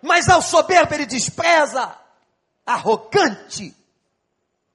[0.00, 1.96] Mas ao soberbo ele despreza,
[2.64, 3.76] arrogante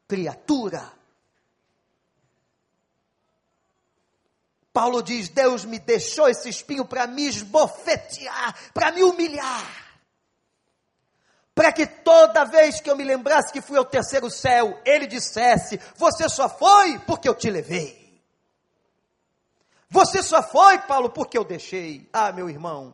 [0.08, 0.97] criatura.
[4.78, 9.66] Paulo diz: Deus me deixou esse espinho para me esbofetear, para me humilhar.
[11.56, 15.82] Para que toda vez que eu me lembrasse que fui ao terceiro céu, ele dissesse:
[15.96, 18.22] Você só foi porque eu te levei.
[19.90, 22.08] Você só foi, Paulo, porque eu deixei.
[22.14, 22.94] Ah, meu irmão,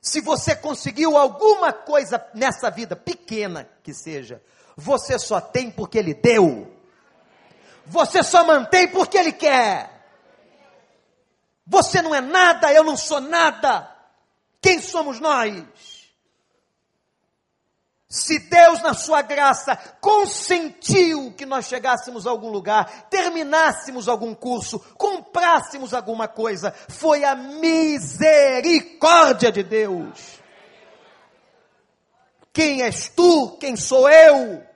[0.00, 4.40] Se você conseguiu alguma coisa nessa vida, pequena que seja,
[4.76, 6.72] você só tem porque Ele deu.
[7.84, 9.97] Você só mantém porque Ele quer.
[11.68, 13.94] Você não é nada, eu não sou nada.
[14.60, 15.62] Quem somos nós?
[18.08, 24.80] Se Deus, na sua graça, consentiu que nós chegássemos a algum lugar, terminássemos algum curso,
[24.96, 30.40] comprássemos alguma coisa, foi a misericórdia de Deus.
[32.50, 33.58] Quem és tu?
[33.58, 34.66] Quem sou eu?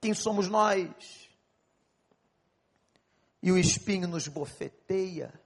[0.00, 0.88] Quem somos nós?
[3.40, 5.39] E o espinho nos bofeteia,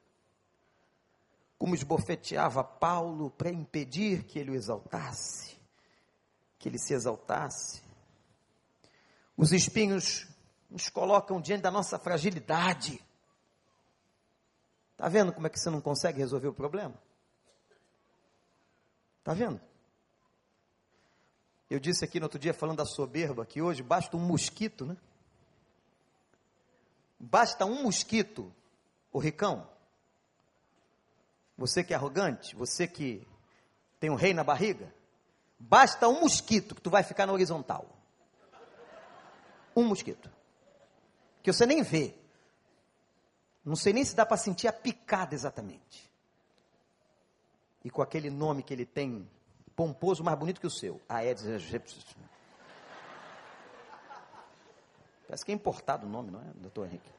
[1.65, 5.57] como esbofeteava Paulo para impedir que ele o exaltasse
[6.59, 7.83] que ele se exaltasse.
[9.35, 10.27] Os espinhos
[10.71, 13.03] nos colocam diante da nossa fragilidade.
[14.93, 16.95] Está vendo como é que você não consegue resolver o problema?
[19.21, 19.59] Está vendo?
[21.71, 24.99] Eu disse aqui no outro dia, falando da soberba, que hoje basta um mosquito, né?
[27.19, 28.51] Basta um mosquito,
[29.11, 29.74] o ricão.
[31.57, 33.27] Você que é arrogante, você que
[34.01, 34.93] tem um rei na barriga,
[35.59, 37.87] Basta um mosquito que tu vai ficar na horizontal.
[39.75, 40.31] Um mosquito.
[41.43, 42.15] Que você nem vê.
[43.65, 46.11] Não sei nem se dá para sentir a picada exatamente.
[47.83, 49.29] E com aquele nome que ele tem,
[49.75, 51.01] pomposo, mais bonito que o seu.
[51.09, 52.17] Aedes aegypti.
[55.27, 57.11] Parece que é importado o nome, não é, doutor Henrique?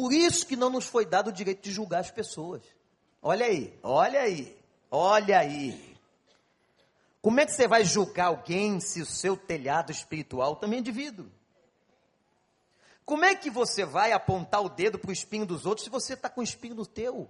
[0.00, 2.62] Por isso que não nos foi dado o direito de julgar as pessoas.
[3.20, 4.58] Olha aí, olha aí.
[4.90, 5.94] Olha aí.
[7.20, 11.30] Como é que você vai julgar alguém se o seu telhado espiritual também é vidro?
[13.04, 16.14] Como é que você vai apontar o dedo para o espinho dos outros se você
[16.14, 17.28] está com o espinho no teu?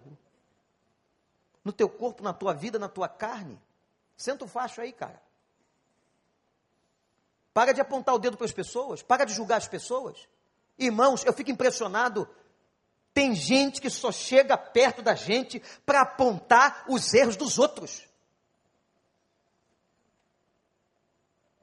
[1.65, 3.61] No teu corpo, na tua vida, na tua carne?
[4.17, 5.21] Senta o facho aí, cara.
[7.53, 10.29] Para de apontar o dedo para as pessoas, para de julgar as pessoas.
[10.79, 12.29] Irmãos, eu fico impressionado
[13.13, 18.09] tem gente que só chega perto da gente para apontar os erros dos outros.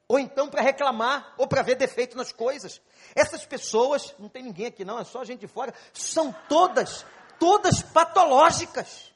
[0.07, 2.81] Ou então para reclamar, ou para ver defeito nas coisas.
[3.13, 7.05] Essas pessoas, não tem ninguém aqui não, é só gente de fora, são todas,
[7.39, 9.11] todas patológicas.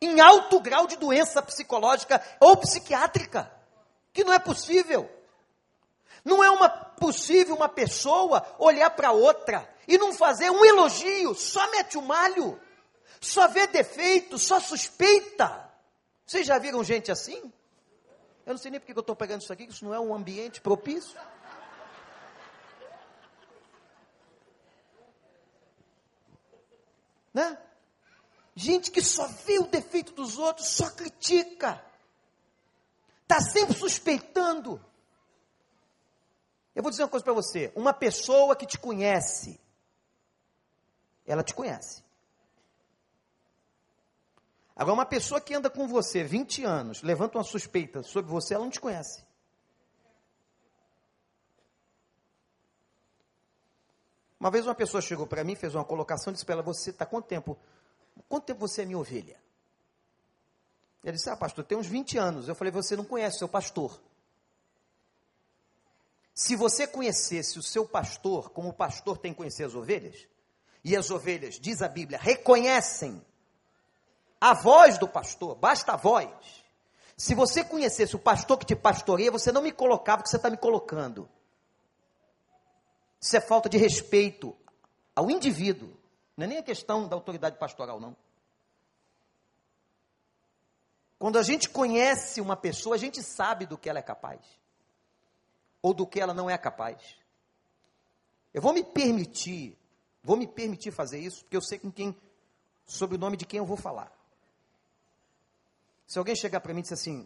[0.00, 3.50] Em alto grau de doença psicológica ou psiquiátrica.
[4.12, 5.10] Que não é possível.
[6.22, 6.68] Não é uma
[6.98, 12.60] possível uma pessoa olhar para outra e não fazer um elogio, só mete o malho,
[13.20, 15.70] só vê defeito, só suspeita.
[16.26, 17.52] Vocês já viram gente assim?
[18.44, 20.60] Eu não sei nem porque eu estou pegando isso aqui, isso não é um ambiente
[20.60, 21.18] propício.
[27.32, 27.58] Né?
[28.54, 31.84] Gente que só vê o defeito dos outros, só critica.
[33.22, 34.82] Está sempre suspeitando.
[36.76, 39.58] Eu vou dizer uma coisa para você: uma pessoa que te conhece,
[41.26, 42.04] ela te conhece.
[44.76, 48.64] Agora, uma pessoa que anda com você 20 anos, levanta uma suspeita sobre você, ela
[48.64, 49.24] não te conhece.
[54.38, 57.06] Uma vez uma pessoa chegou para mim, fez uma colocação disse para ela: Você está
[57.06, 57.58] quanto tempo?
[58.28, 59.40] Quanto tempo você é minha ovelha?
[61.02, 62.48] Ele disse: Ah, pastor, tem uns 20 anos.
[62.48, 63.98] Eu falei: Você não conhece seu pastor.
[66.36, 70.28] Se você conhecesse o seu pastor, como o pastor tem que conhecer as ovelhas,
[70.84, 73.24] e as ovelhas, diz a Bíblia, reconhecem
[74.38, 76.28] a voz do pastor, basta a voz.
[77.16, 80.36] Se você conhecesse o pastor que te pastoreia, você não me colocava o que você
[80.36, 81.26] está me colocando.
[83.18, 84.54] Isso é falta de respeito
[85.14, 85.96] ao indivíduo.
[86.36, 88.14] Não é nem a questão da autoridade pastoral, não.
[91.18, 94.65] Quando a gente conhece uma pessoa, a gente sabe do que ela é capaz
[95.86, 97.16] ou do que ela não é capaz.
[98.52, 99.78] Eu vou me permitir,
[100.20, 102.12] vou me permitir fazer isso, porque eu sei com quem,
[102.84, 104.12] sobre o nome de quem eu vou falar.
[106.04, 107.24] Se alguém chegar para mim e disser assim,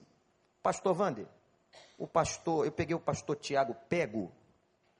[0.62, 1.26] Pastor Wander,
[1.96, 4.30] o pastor, eu peguei o pastor Tiago Pego,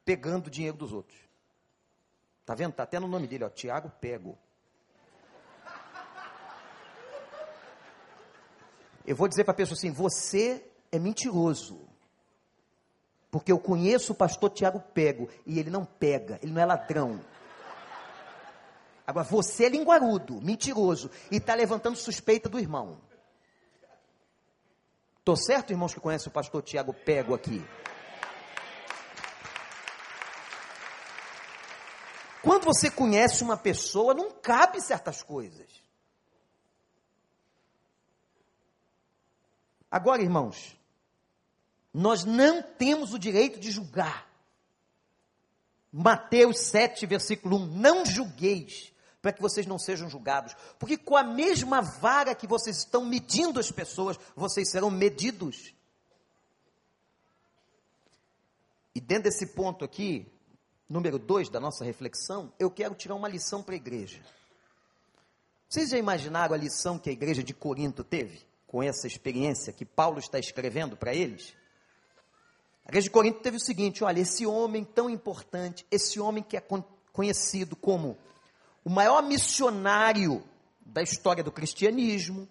[0.07, 1.21] pegando o dinheiro dos outros.
[2.47, 2.73] Tá vendo?
[2.73, 4.39] Tá até no nome dele, ó, Tiago Pego.
[9.07, 11.90] Eu vou dizer para a pessoa assim: você é mentiroso.
[13.31, 17.21] Porque eu conheço o pastor Tiago Pego e ele não pega, ele não é ladrão.
[19.07, 23.01] Agora, você é linguarudo, mentiroso e está levantando suspeita do irmão.
[25.19, 27.65] Estou certo, irmãos que conhecem o pastor Tiago Pego aqui?
[32.43, 35.69] Quando você conhece uma pessoa, não cabe certas coisas.
[39.91, 40.77] Agora, irmãos,
[41.93, 44.29] nós não temos o direito de julgar.
[45.93, 51.23] Mateus 7, versículo 1: Não julgueis, para que vocês não sejam julgados, porque com a
[51.23, 55.75] mesma vara que vocês estão medindo as pessoas, vocês serão medidos.
[58.95, 60.27] E dentro desse ponto aqui,
[60.89, 64.21] número 2 da nossa reflexão, eu quero tirar uma lição para a igreja.
[65.69, 69.85] Vocês já imaginaram a lição que a igreja de Corinto teve com essa experiência que
[69.85, 71.55] Paulo está escrevendo para eles?
[72.85, 76.57] A igreja de Corinto teve o seguinte: olha, esse homem tão importante, esse homem que
[76.57, 76.63] é
[77.13, 78.17] conhecido como
[78.85, 80.43] o maior missionário
[80.81, 82.49] da história do cristianismo,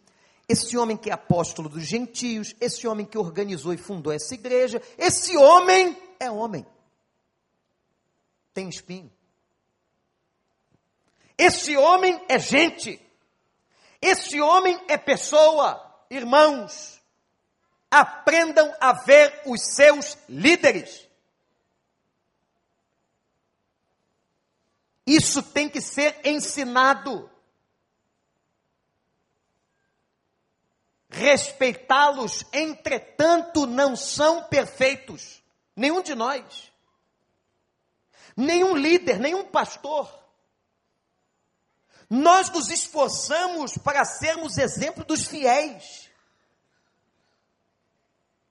[0.47, 4.81] esse homem que é apóstolo dos gentios, esse homem que organizou e fundou essa igreja,
[4.97, 6.65] esse homem é homem.
[8.53, 9.11] Tem espinho.
[11.37, 12.99] Esse homem é gente.
[14.01, 15.85] Esse homem é pessoa.
[16.09, 16.98] Irmãos,
[17.89, 21.07] aprendam a ver os seus líderes.
[25.05, 27.29] Isso tem que ser ensinado.
[31.09, 35.41] Respeitá-los, entretanto, não são perfeitos.
[35.75, 36.71] Nenhum de nós.
[38.37, 40.13] Nenhum líder, nenhum pastor.
[42.07, 46.08] Nós nos esforçamos para sermos exemplo dos fiéis.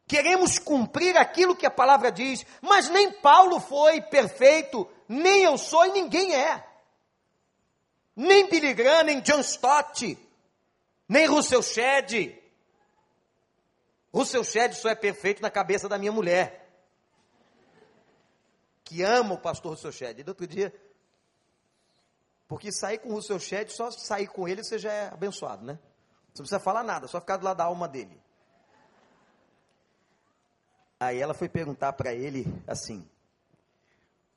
[0.09, 5.85] Queremos cumprir aquilo que a palavra diz, mas nem Paulo foi perfeito, nem eu sou
[5.85, 6.67] e ninguém é.
[8.17, 10.19] Nem Billy Graham, nem John Stott,
[11.07, 12.35] nem Russell Shedd.
[14.13, 16.67] Russell Shedd só é perfeito na cabeça da minha mulher,
[18.83, 20.23] que ama o pastor Russell Shedd.
[20.23, 20.75] Do outro dia,
[22.49, 25.79] porque sair com o seu chat, só sair com ele você já é abençoado, né?
[26.33, 28.19] Você não precisa falar nada, só ficar do lado da alma dele.
[31.01, 33.09] Aí ela foi perguntar para ele assim.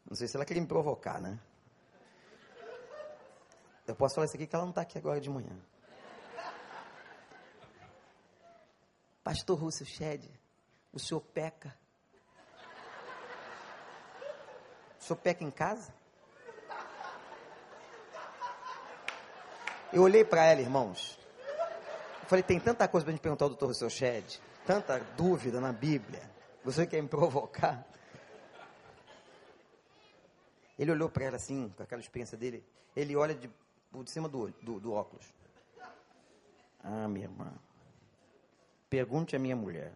[0.07, 1.39] Não sei se ela queria me provocar, né?
[3.87, 5.57] Eu posso falar isso aqui que ela não está aqui agora de manhã.
[9.23, 10.29] Pastor Russell Shed,
[10.93, 11.75] o senhor peca.
[14.99, 15.93] O senhor peca em casa?
[19.91, 21.19] Eu olhei para ela, irmãos.
[22.27, 25.73] Falei, tem tanta coisa para a gente perguntar ao doutor Rousseau Shedd, tanta dúvida na
[25.73, 26.21] Bíblia.
[26.63, 27.85] Você quer me provocar?
[30.77, 32.63] Ele olhou para ela assim, com aquela experiência dele.
[32.95, 35.25] Ele olha de, de cima do, olho, do, do óculos.
[36.83, 37.53] Ah, minha irmã.
[38.89, 39.93] Pergunte à minha mulher.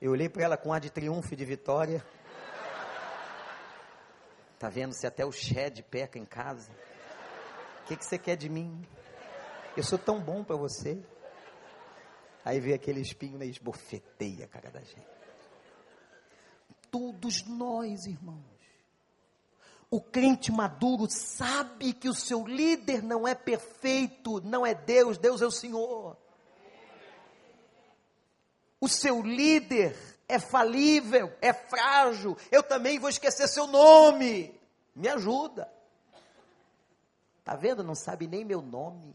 [0.00, 2.04] Eu olhei para ela com ar de triunfo e de vitória.
[4.58, 6.70] Tá vendo se até o Shed peca em casa?
[7.82, 8.82] O que, que você quer de mim?
[9.76, 11.02] Eu sou tão bom para você.
[12.44, 15.06] Aí vem aquele espinho né, e esbofeteia a cara da gente.
[16.90, 18.50] Todos nós, irmãos.
[19.90, 25.42] O crente maduro sabe que o seu líder não é perfeito, não é Deus, Deus
[25.42, 26.16] é o Senhor.
[28.80, 29.96] O seu líder
[30.28, 32.36] é falível, é frágil.
[32.50, 34.58] Eu também vou esquecer seu nome.
[34.94, 35.70] Me ajuda.
[37.44, 37.82] Tá vendo?
[37.82, 39.14] Não sabe nem meu nome.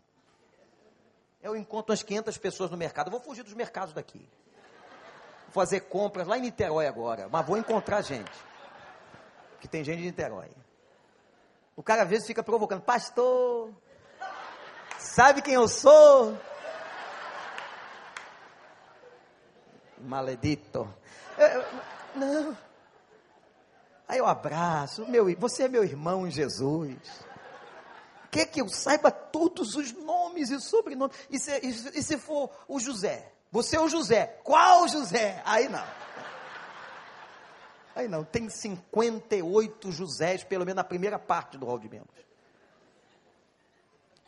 [1.45, 3.05] Eu encontro umas 500 pessoas no mercado.
[3.05, 4.27] Eu vou fugir dos mercados daqui.
[5.43, 7.29] Vou fazer compras lá em Niterói agora.
[7.31, 8.31] Mas vou encontrar gente.
[9.61, 10.49] Que tem gente de Niterói.
[11.75, 12.81] O cara às vezes fica provocando.
[12.81, 13.71] Pastor,
[14.97, 16.35] sabe quem eu sou?
[19.99, 20.91] Maledito.
[21.37, 21.63] Eu,
[22.15, 22.57] não.
[24.07, 26.97] Aí eu abraço, meu, você é meu irmão em Jesus.
[28.35, 31.15] Quer que eu saiba todos os nomes e sobrenomes?
[31.29, 33.31] E se, e, e se for o José?
[33.49, 34.41] Você é o José.
[34.43, 35.41] Qual José?
[35.45, 35.87] Aí não.
[37.95, 42.25] Aí não, tem 58 Josés, pelo menos na primeira parte do rol de membros.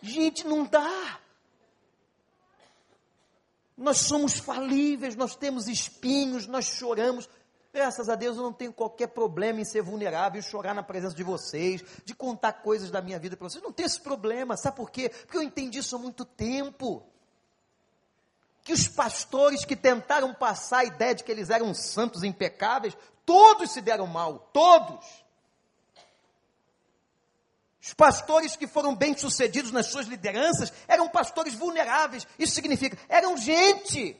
[0.01, 1.20] Gente, não dá.
[3.78, 7.28] Nós somos falíveis, nós temos espinhos, nós choramos.
[7.78, 11.21] Graças a Deus eu não tenho qualquer problema em ser vulnerável, chorar na presença de
[11.21, 13.63] vocês, de contar coisas da minha vida para vocês.
[13.63, 15.09] Não tenho esse problema, sabe por quê?
[15.09, 17.05] Porque eu entendi isso há muito tempo.
[18.63, 23.69] Que os pastores que tentaram passar a ideia de que eles eram santos impecáveis, todos
[23.69, 25.05] se deram mal, todos.
[27.80, 32.25] Os pastores que foram bem-sucedidos nas suas lideranças eram pastores vulneráveis.
[32.39, 34.19] Isso significa, eram gente.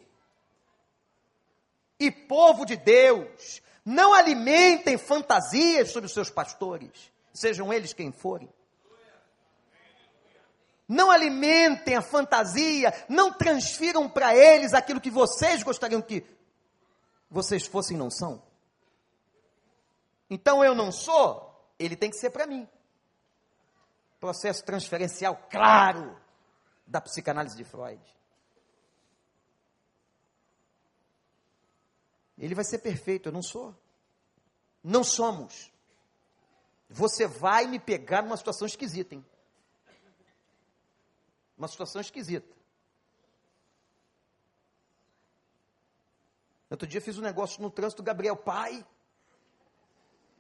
[2.00, 8.50] E povo de Deus, não alimentem fantasias sobre os seus pastores, sejam eles quem forem.
[10.88, 16.24] Não alimentem a fantasia, não transfiram para eles aquilo que vocês gostariam que
[17.30, 18.41] vocês fossem não são.
[20.30, 22.68] Então eu não sou, ele tem que ser para mim.
[24.20, 26.18] Processo transferencial claro
[26.86, 28.02] da psicanálise de Freud.
[32.38, 33.76] Ele vai ser perfeito, eu não sou.
[34.84, 35.72] Não somos.
[36.90, 39.26] Você vai me pegar numa situação esquisita, hein?
[41.58, 42.56] Uma situação esquisita.
[46.70, 48.86] Outro dia fiz um negócio no trânsito, Gabriel, pai.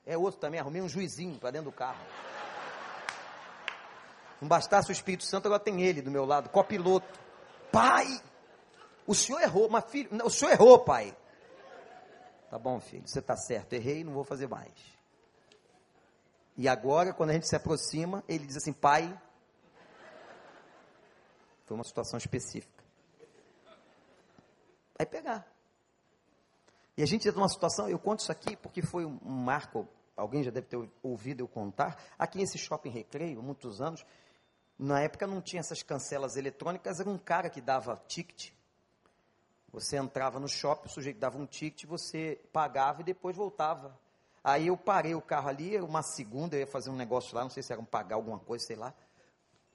[0.05, 2.05] É outro também, arrumei um juizinho para dentro do carro.
[4.39, 7.07] Não bastasse o Espírito Santo, agora tem ele do meu lado, copiloto.
[7.71, 8.21] Pai,
[9.05, 11.15] o senhor errou, mas filho, o senhor errou, pai.
[12.49, 14.73] Tá bom, filho, você está certo, errei, não vou fazer mais.
[16.55, 19.21] E agora, quando a gente se aproxima, ele diz assim: pai.
[21.65, 22.83] Foi uma situação específica.
[24.97, 25.45] Vai pegar.
[26.97, 30.43] E a gente entra numa situação, eu conto isso aqui porque foi um marco, alguém
[30.43, 34.03] já deve ter ouvido eu contar, aqui nesse shopping recreio, muitos anos,
[34.79, 38.51] na época não tinha essas cancelas eletrônicas, era um cara que dava ticket.
[39.71, 43.99] Você entrava no shopping, o sujeito dava um ticket, você pagava e depois voltava.
[44.43, 47.49] Aí eu parei o carro ali, uma segunda, eu ia fazer um negócio lá, não
[47.49, 48.93] sei se era um pagar alguma coisa, sei lá.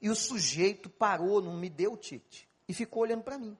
[0.01, 2.45] E o sujeito parou, não me deu o ticket.
[2.67, 3.57] E ficou olhando para mim.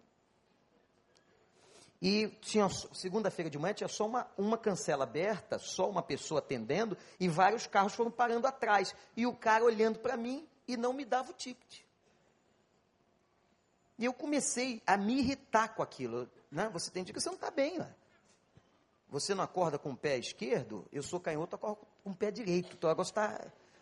[2.02, 6.98] E tinha segunda-feira de manhã tinha só uma, uma cancela aberta, só uma pessoa atendendo,
[7.18, 8.94] e vários carros foram parando atrás.
[9.16, 11.83] E o cara olhando para mim e não me dava o ticket.
[13.98, 16.30] E eu comecei a me irritar com aquilo.
[16.52, 16.70] Né?
[16.74, 17.78] Você tem dia que você não está bem.
[17.78, 17.94] Né?
[19.10, 22.76] Você não acorda com o pé esquerdo, eu sou canhoto, acordo com o pé direito.
[22.76, 23.40] Então o negócio tá,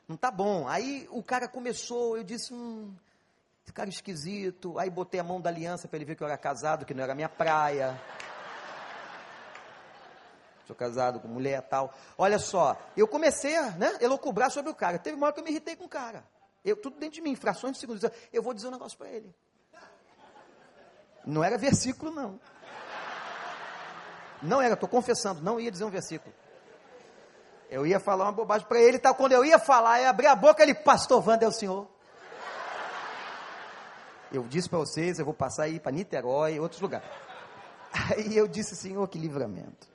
[0.08, 0.68] não está bom.
[0.68, 2.94] Aí o cara começou, eu disse, hum,
[3.64, 4.78] esse cara esquisito.
[4.78, 7.04] Aí botei a mão da aliança para ele ver que eu era casado, que não
[7.04, 7.98] era minha praia.
[10.68, 11.94] Sou casado com mulher tal.
[12.18, 15.00] Olha só, eu comecei a né, elocubrar sobre o cara.
[15.00, 16.26] Teve uma hora que eu me irritei com o cara.
[16.64, 18.04] Eu, tudo dentro de mim, frações de segundos.
[18.32, 19.34] Eu vou dizer um negócio para ele.
[21.26, 22.40] Não era versículo, não.
[24.42, 26.34] Não era, estou confessando, não ia dizer um versículo.
[27.70, 29.16] Eu ia falar uma bobagem para ele, tal.
[29.16, 31.88] Quando eu ia falar, eu abri a boca, ele, pastor Wanda é o senhor.
[34.32, 37.08] Eu disse para vocês, eu vou passar aí para Niterói, outros lugares.
[37.94, 39.88] Aí eu disse, Senhor, que livramento.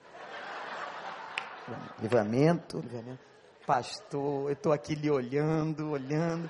[1.99, 3.20] Livramento, livramento.
[3.66, 6.49] Pastor, eu estou aqui lhe olhando, olhando,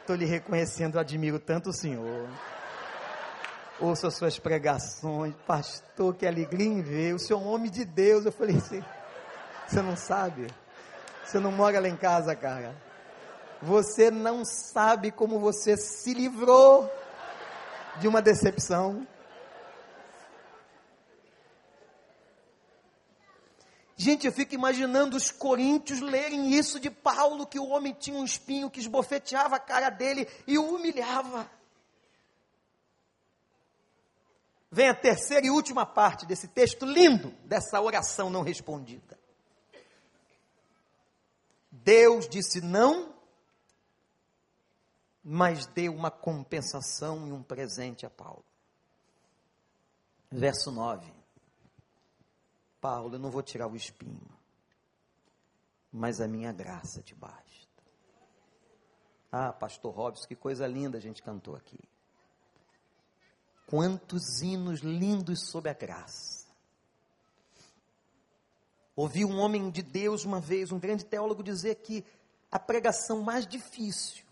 [0.00, 2.28] estou lhe reconhecendo, eu admiro tanto o Senhor.
[3.82, 7.84] Ouço as suas pregações, pastor, que alegria em ver, o senhor é um homem de
[7.84, 8.24] Deus.
[8.24, 8.80] Eu falei assim,
[9.66, 10.46] você não sabe?
[11.24, 12.80] Você não mora lá em casa, cara.
[13.60, 16.88] Você não sabe como você se livrou
[17.98, 19.04] de uma decepção.
[23.96, 28.24] Gente, eu fico imaginando os coríntios lerem isso de Paulo, que o homem tinha um
[28.24, 31.50] espinho que esbofeteava a cara dele e o humilhava.
[34.72, 39.16] Vem a terceira e última parte desse texto lindo, dessa oração não respondida.
[41.70, 43.12] Deus disse não
[45.22, 48.44] mas deu uma compensação e um presente a Paulo.
[50.30, 51.12] Verso 9.
[52.80, 54.26] Paulo, eu não vou tirar o espinho,
[55.92, 57.40] mas a minha graça te basta.
[59.30, 61.78] Ah, pastor Robson, que coisa linda a gente cantou aqui.
[63.66, 66.46] Quantos hinos lindos sobre a graça.
[68.94, 72.04] Ouvi um homem de Deus uma vez, um grande teólogo, dizer que
[72.50, 74.24] a pregação mais difícil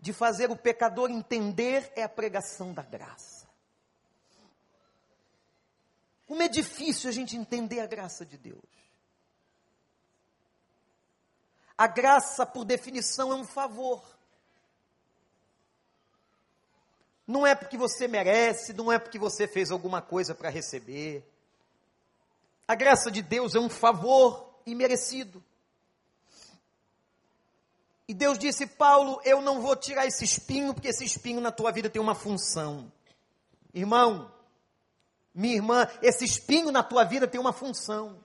[0.00, 3.46] de fazer o pecador entender é a pregação da graça.
[6.26, 8.60] Como é difícil a gente entender a graça de Deus.
[11.78, 14.15] A graça, por definição, é um favor.
[17.26, 21.24] Não é porque você merece, não é porque você fez alguma coisa para receber.
[22.68, 25.42] A graça de Deus é um favor imerecido.
[28.08, 31.72] E Deus disse: Paulo, eu não vou tirar esse espinho, porque esse espinho na tua
[31.72, 32.92] vida tem uma função.
[33.74, 34.32] Irmão,
[35.34, 38.24] minha irmã, esse espinho na tua vida tem uma função.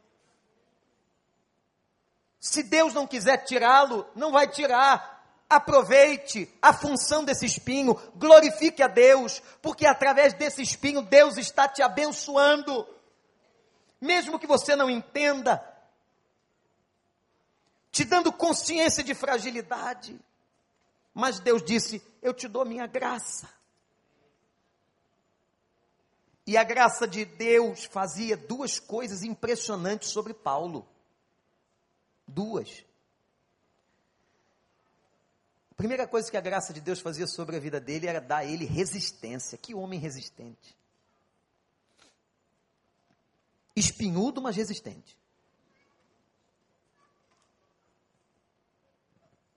[2.39, 5.20] Se Deus não quiser tirá-lo, não vai tirar.
[5.51, 11.81] Aproveite a função desse espinho, glorifique a Deus, porque através desse espinho Deus está te
[11.81, 12.87] abençoando.
[13.99, 15.61] Mesmo que você não entenda,
[17.91, 20.17] te dando consciência de fragilidade.
[21.13, 23.49] Mas Deus disse: Eu te dou minha graça.
[26.47, 30.87] E a graça de Deus fazia duas coisas impressionantes sobre Paulo.
[32.25, 32.85] Duas.
[35.71, 38.37] A primeira coisa que a graça de Deus fazia sobre a vida dele era dar
[38.37, 39.57] a ele resistência.
[39.57, 40.77] Que homem resistente.
[43.75, 45.17] Espinhudo, mas resistente.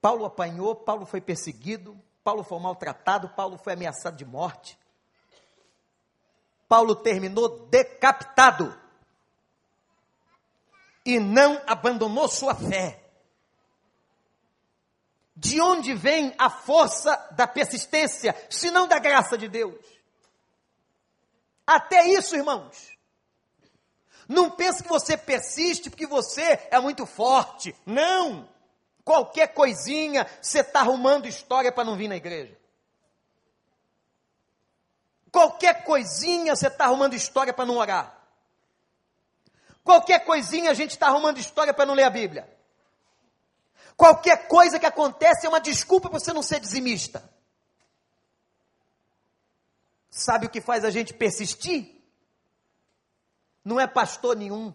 [0.01, 4.79] Paulo apanhou, Paulo foi perseguido, Paulo foi maltratado, Paulo foi ameaçado de morte.
[6.69, 8.79] Paulo terminou decapitado
[11.05, 13.04] e não abandonou sua fé.
[15.37, 19.85] De onde vem a força da persistência, se não da graça de Deus?
[21.67, 22.95] Até isso, irmãos.
[24.29, 27.75] Não pense que você persiste porque você é muito forte.
[27.85, 28.49] Não!
[29.05, 32.57] Qualquer coisinha, você está arrumando história para não vir na igreja.
[35.31, 38.17] Qualquer coisinha, você está arrumando história para não orar.
[39.83, 42.49] Qualquer coisinha, a gente está arrumando história para não ler a Bíblia.
[43.97, 47.29] Qualquer coisa que acontece é uma desculpa para você não ser dizimista.
[50.11, 52.03] Sabe o que faz a gente persistir?
[53.65, 54.75] Não é pastor nenhum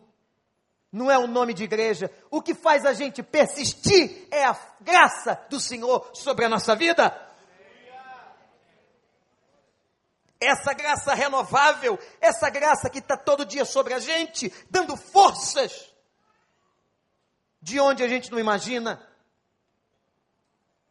[0.91, 2.11] não é o nome de igreja.
[2.31, 7.27] O que faz a gente persistir é a graça do Senhor sobre a nossa vida.
[10.41, 15.93] Essa graça renovável, essa graça que está todo dia sobre a gente, dando forças
[17.61, 19.05] de onde a gente não imagina.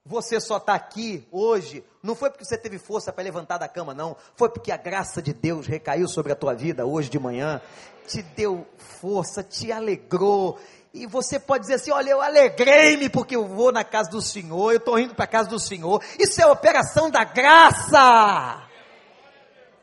[0.09, 3.93] Você só está aqui hoje, não foi porque você teve força para levantar da cama,
[3.93, 4.17] não.
[4.37, 7.61] Foi porque a graça de Deus recaiu sobre a tua vida hoje de manhã,
[8.07, 10.59] te deu força, te alegrou.
[10.95, 14.73] E você pode dizer assim: olha, eu alegrei-me porque eu vou na casa do Senhor,
[14.73, 16.03] eu estou indo para a casa do Senhor.
[16.19, 18.67] Isso é operação da graça.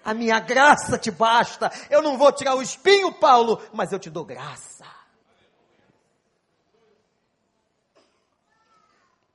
[0.04, 1.72] A minha graça te basta.
[1.88, 4.95] Eu não vou tirar o espinho, Paulo, mas eu te dou graça.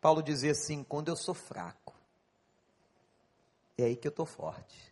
[0.01, 1.95] Paulo dizia assim: quando eu sou fraco,
[3.77, 4.91] é aí que eu estou forte.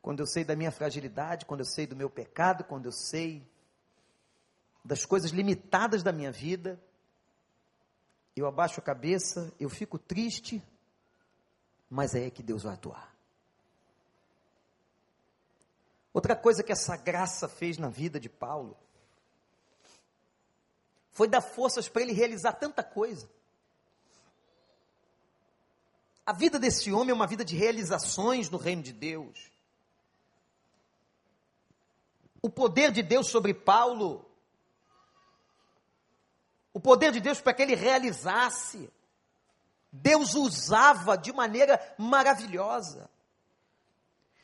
[0.00, 3.46] Quando eu sei da minha fragilidade, quando eu sei do meu pecado, quando eu sei
[4.84, 6.80] das coisas limitadas da minha vida,
[8.34, 10.60] eu abaixo a cabeça, eu fico triste,
[11.88, 13.14] mas é aí que Deus vai atuar.
[16.12, 18.76] Outra coisa que essa graça fez na vida de Paulo
[21.12, 23.28] foi dar forças para ele realizar tanta coisa.
[26.24, 29.50] A vida desse homem é uma vida de realizações no reino de Deus.
[32.40, 34.24] O poder de Deus sobre Paulo,
[36.72, 38.90] o poder de Deus para que ele realizasse.
[39.92, 43.10] Deus usava de maneira maravilhosa.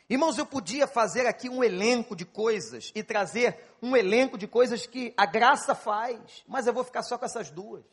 [0.08, 4.86] Irmãos, eu podia fazer aqui um elenco de coisas e trazer um elenco de coisas
[4.86, 7.84] que a graça faz, mas eu vou ficar só com essas duas.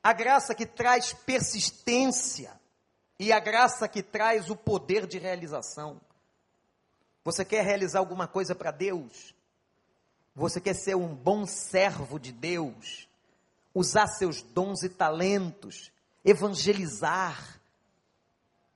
[0.00, 2.58] A graça que traz persistência
[3.18, 6.00] e a graça que traz o poder de realização.
[7.24, 9.34] Você quer realizar alguma coisa para Deus?
[10.36, 13.08] Você quer ser um bom servo de Deus?
[13.74, 15.90] Usar seus dons e talentos?
[16.24, 17.57] Evangelizar?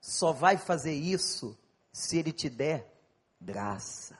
[0.02, 1.56] Só vai fazer isso
[1.92, 2.92] se Ele te der
[3.40, 4.18] graça.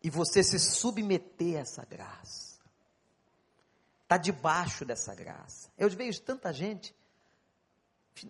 [0.00, 2.60] E você se submeter a essa graça.
[4.04, 5.68] Está debaixo dessa graça.
[5.76, 6.94] Eu vejo tanta gente.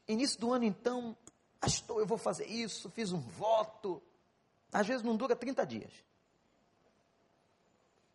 [0.09, 1.15] Início do ano, então,
[1.61, 4.03] pastor, eu vou fazer isso, fiz um voto.
[4.73, 6.08] Às vezes não dura 30 dias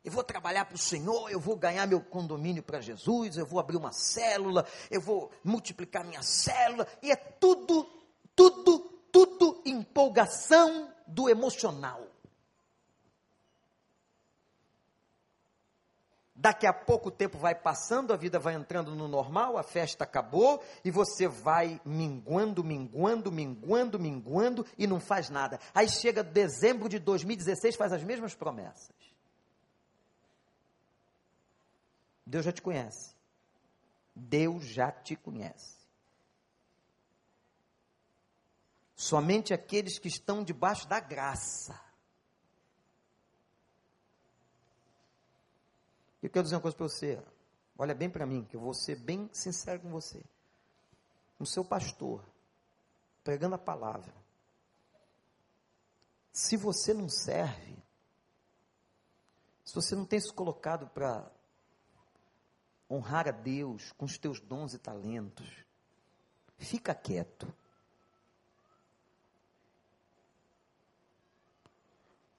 [0.03, 3.59] eu vou trabalhar para o Senhor, eu vou ganhar meu condomínio para Jesus, eu vou
[3.59, 7.89] abrir uma célula, eu vou multiplicar minha célula, e é tudo,
[8.35, 8.79] tudo,
[9.11, 12.07] tudo empolgação do emocional.
[16.35, 20.03] Daqui a pouco o tempo vai passando, a vida vai entrando no normal, a festa
[20.03, 25.57] acabou e você vai minguando, minguando, minguando, minguando e não faz nada.
[25.73, 29.12] Aí chega dezembro de 2016, faz as mesmas promessas.
[32.25, 33.15] Deus já te conhece.
[34.15, 35.83] Deus já te conhece.
[38.95, 41.79] Somente aqueles que estão debaixo da graça.
[46.21, 47.21] Eu quero dizer uma coisa para você.
[47.77, 50.23] Olha bem para mim, que eu vou ser bem sincero com você.
[51.37, 52.23] O seu pastor,
[53.23, 54.13] pregando a palavra.
[56.31, 57.77] Se você não serve,
[59.65, 61.29] se você não tem se colocado para
[62.93, 65.47] honrar a Deus com os teus dons e talentos.
[66.57, 67.51] Fica quieto.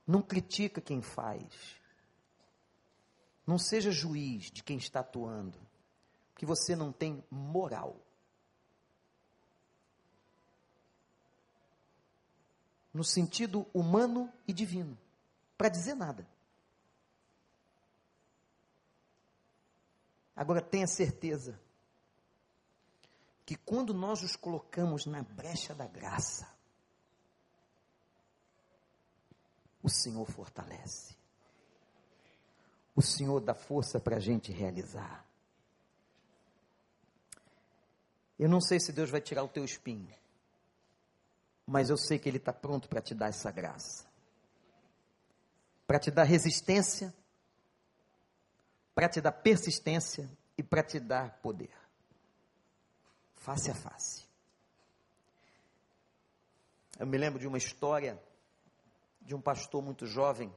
[0.06, 1.80] Não critica quem faz.
[3.46, 5.58] Não seja juiz de quem está atuando,
[6.32, 8.00] porque você não tem moral.
[12.92, 14.96] No sentido humano e divino,
[15.58, 16.26] para dizer nada.
[20.34, 21.60] Agora tenha certeza
[23.46, 26.48] que quando nós nos colocamos na brecha da graça,
[29.82, 31.14] o Senhor fortalece.
[32.96, 35.26] O Senhor dá força para a gente realizar.
[38.38, 40.12] Eu não sei se Deus vai tirar o teu espinho,
[41.66, 44.14] mas eu sei que Ele está pronto para te dar essa graça
[45.86, 47.14] para te dar resistência,
[48.94, 51.74] para te dar persistência e para te dar poder.
[53.34, 54.24] Face a face.
[56.98, 58.22] Eu me lembro de uma história
[59.20, 60.54] de um pastor muito jovem.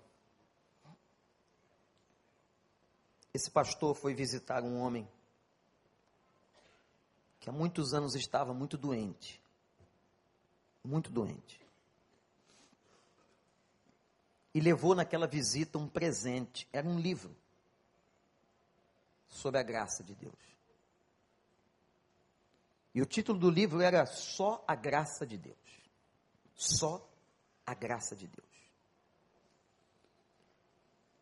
[3.33, 5.09] Esse pastor foi visitar um homem
[7.39, 9.41] que há muitos anos estava muito doente.
[10.83, 11.59] Muito doente.
[14.53, 16.67] E levou naquela visita um presente.
[16.71, 17.35] Era um livro
[19.27, 20.57] sobre a graça de Deus.
[22.93, 25.55] E o título do livro era Só a Graça de Deus.
[26.55, 27.07] Só
[27.65, 28.47] a Graça de Deus.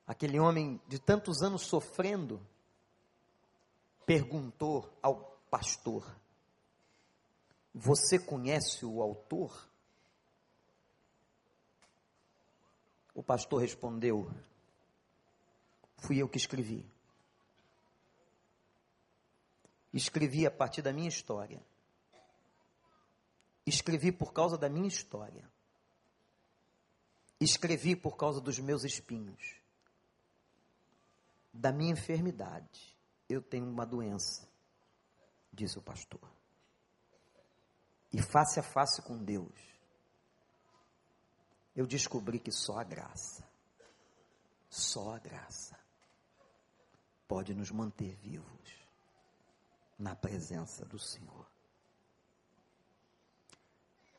[0.08, 2.40] Aquele homem de tantos anos sofrendo
[4.06, 6.06] perguntou ao pastor:
[7.74, 9.68] Você conhece o autor?
[13.14, 14.32] O pastor respondeu:
[15.98, 16.86] Fui eu que escrevi.
[19.96, 21.66] Escrevi a partir da minha história.
[23.66, 25.50] Escrevi por causa da minha história.
[27.40, 29.56] Escrevi por causa dos meus espinhos.
[31.54, 32.94] Da minha enfermidade.
[33.30, 34.46] Eu tenho uma doença,
[35.52, 36.30] disse o pastor.
[38.12, 39.58] E face a face com Deus,
[41.74, 43.48] eu descobri que só a graça,
[44.70, 45.80] só a graça,
[47.28, 48.85] pode nos manter vivos
[49.98, 51.46] na presença do Senhor.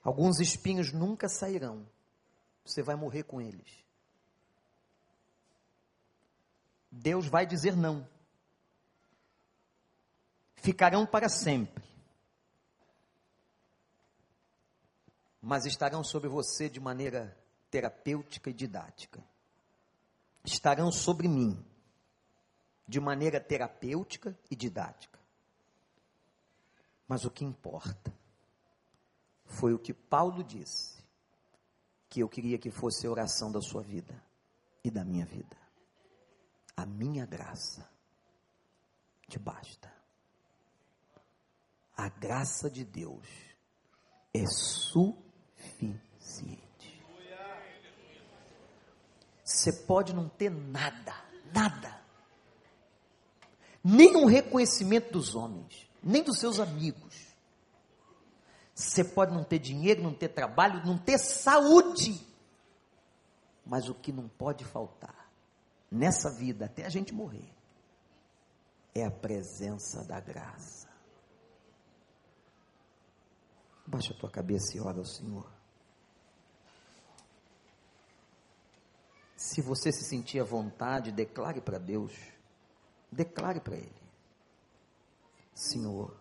[0.03, 1.87] Alguns espinhos nunca sairão,
[2.65, 3.85] você vai morrer com eles.
[6.91, 8.09] Deus vai dizer não.
[10.57, 11.85] Ficarão para sempre.
[15.41, 17.37] Mas estarão sobre você de maneira
[17.71, 19.23] terapêutica e didática.
[20.45, 21.65] Estarão sobre mim
[22.89, 25.16] de maneira terapêutica e didática.
[27.07, 28.13] Mas o que importa
[29.45, 30.97] foi o que Paulo disse,
[32.09, 34.23] que eu queria que fosse a oração da sua vida
[34.83, 35.57] e da minha vida.
[36.77, 37.89] A minha graça
[39.29, 39.93] te basta.
[41.97, 43.27] A graça de Deus
[44.33, 45.97] é suficiente.
[49.43, 51.15] Você pode não ter nada,
[51.55, 52.05] nada.
[53.83, 57.35] Nem um reconhecimento dos homens, nem dos seus amigos.
[58.73, 62.25] Você pode não ter dinheiro, não ter trabalho, não ter saúde.
[63.65, 65.29] Mas o que não pode faltar
[65.91, 67.53] nessa vida, até a gente morrer,
[68.95, 70.89] é a presença da graça.
[73.85, 75.51] Baixa a tua cabeça e ora ao Senhor.
[79.37, 82.13] Se você se sentir à vontade, declare para Deus.
[83.11, 84.06] Declare para Ele.
[85.57, 86.15] Senhor,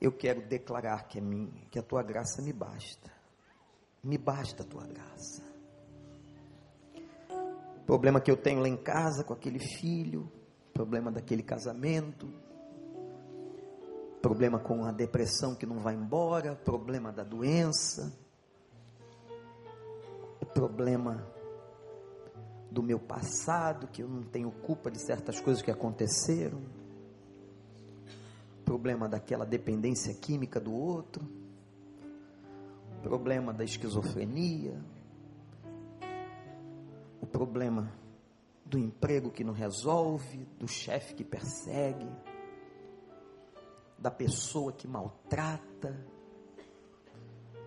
[0.00, 3.12] eu quero declarar que é minha, que a tua graça me basta.
[4.02, 5.42] Me basta a tua graça.
[7.86, 10.28] Problema que eu tenho lá em casa com aquele filho,
[10.74, 12.28] problema daquele casamento,
[14.20, 18.12] problema com a depressão que não vai embora, problema da doença,
[20.52, 21.24] problema
[22.68, 26.60] do meu passado, que eu não tenho culpa de certas coisas que aconteceram,
[28.66, 31.26] problema daquela dependência química do outro,
[33.02, 34.78] problema da esquizofrenia,
[37.22, 37.90] o problema
[38.66, 42.10] do emprego que não resolve, do chefe que persegue,
[43.98, 45.96] da pessoa que maltrata,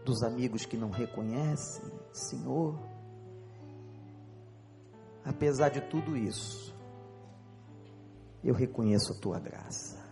[0.06, 2.78] dos amigos que não reconhecem, Senhor
[5.30, 6.76] Apesar de tudo isso,
[8.44, 10.09] eu reconheço a tua graça.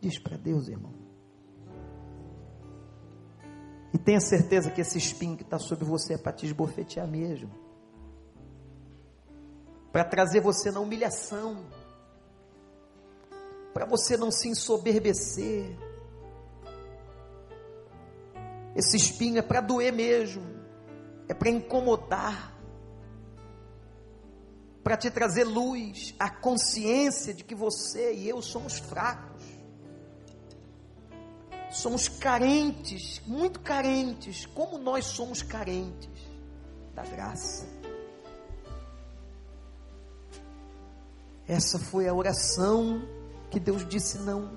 [0.00, 0.94] Diz para Deus, irmão.
[3.92, 7.50] E tenha certeza que esse espinho que está sobre você é para te esbofetear mesmo.
[9.90, 11.64] Para trazer você na humilhação,
[13.72, 15.76] para você não se ensoberbecer.
[18.76, 20.42] Esse espinho é para doer mesmo,
[21.26, 22.56] é para incomodar,
[24.84, 29.37] para te trazer luz, a consciência de que você e eu somos fracos,
[31.70, 36.08] somos carentes, muito carentes, como nós somos carentes
[36.94, 37.66] da graça.
[41.46, 43.02] Essa foi a oração
[43.50, 44.50] que Deus disse não.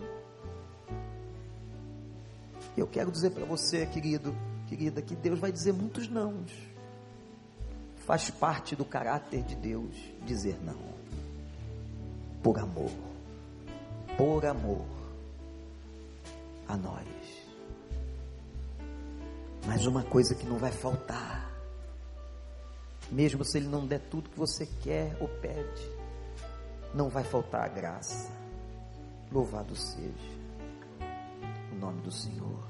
[2.76, 4.36] Eu quero dizer para você, querido,
[4.68, 6.46] querida, que Deus vai dizer muitos não.
[8.06, 9.96] Faz parte do caráter de Deus
[10.26, 10.92] dizer não.
[12.42, 12.92] Por amor.
[14.18, 15.01] Por amor
[16.72, 17.08] a nós.
[19.66, 21.52] Mas uma coisa que não vai faltar,
[23.12, 25.92] mesmo se Ele não der tudo que você quer ou pede,
[26.94, 28.32] não vai faltar a graça.
[29.32, 30.42] Louvado seja
[31.72, 32.64] o nome do Senhor.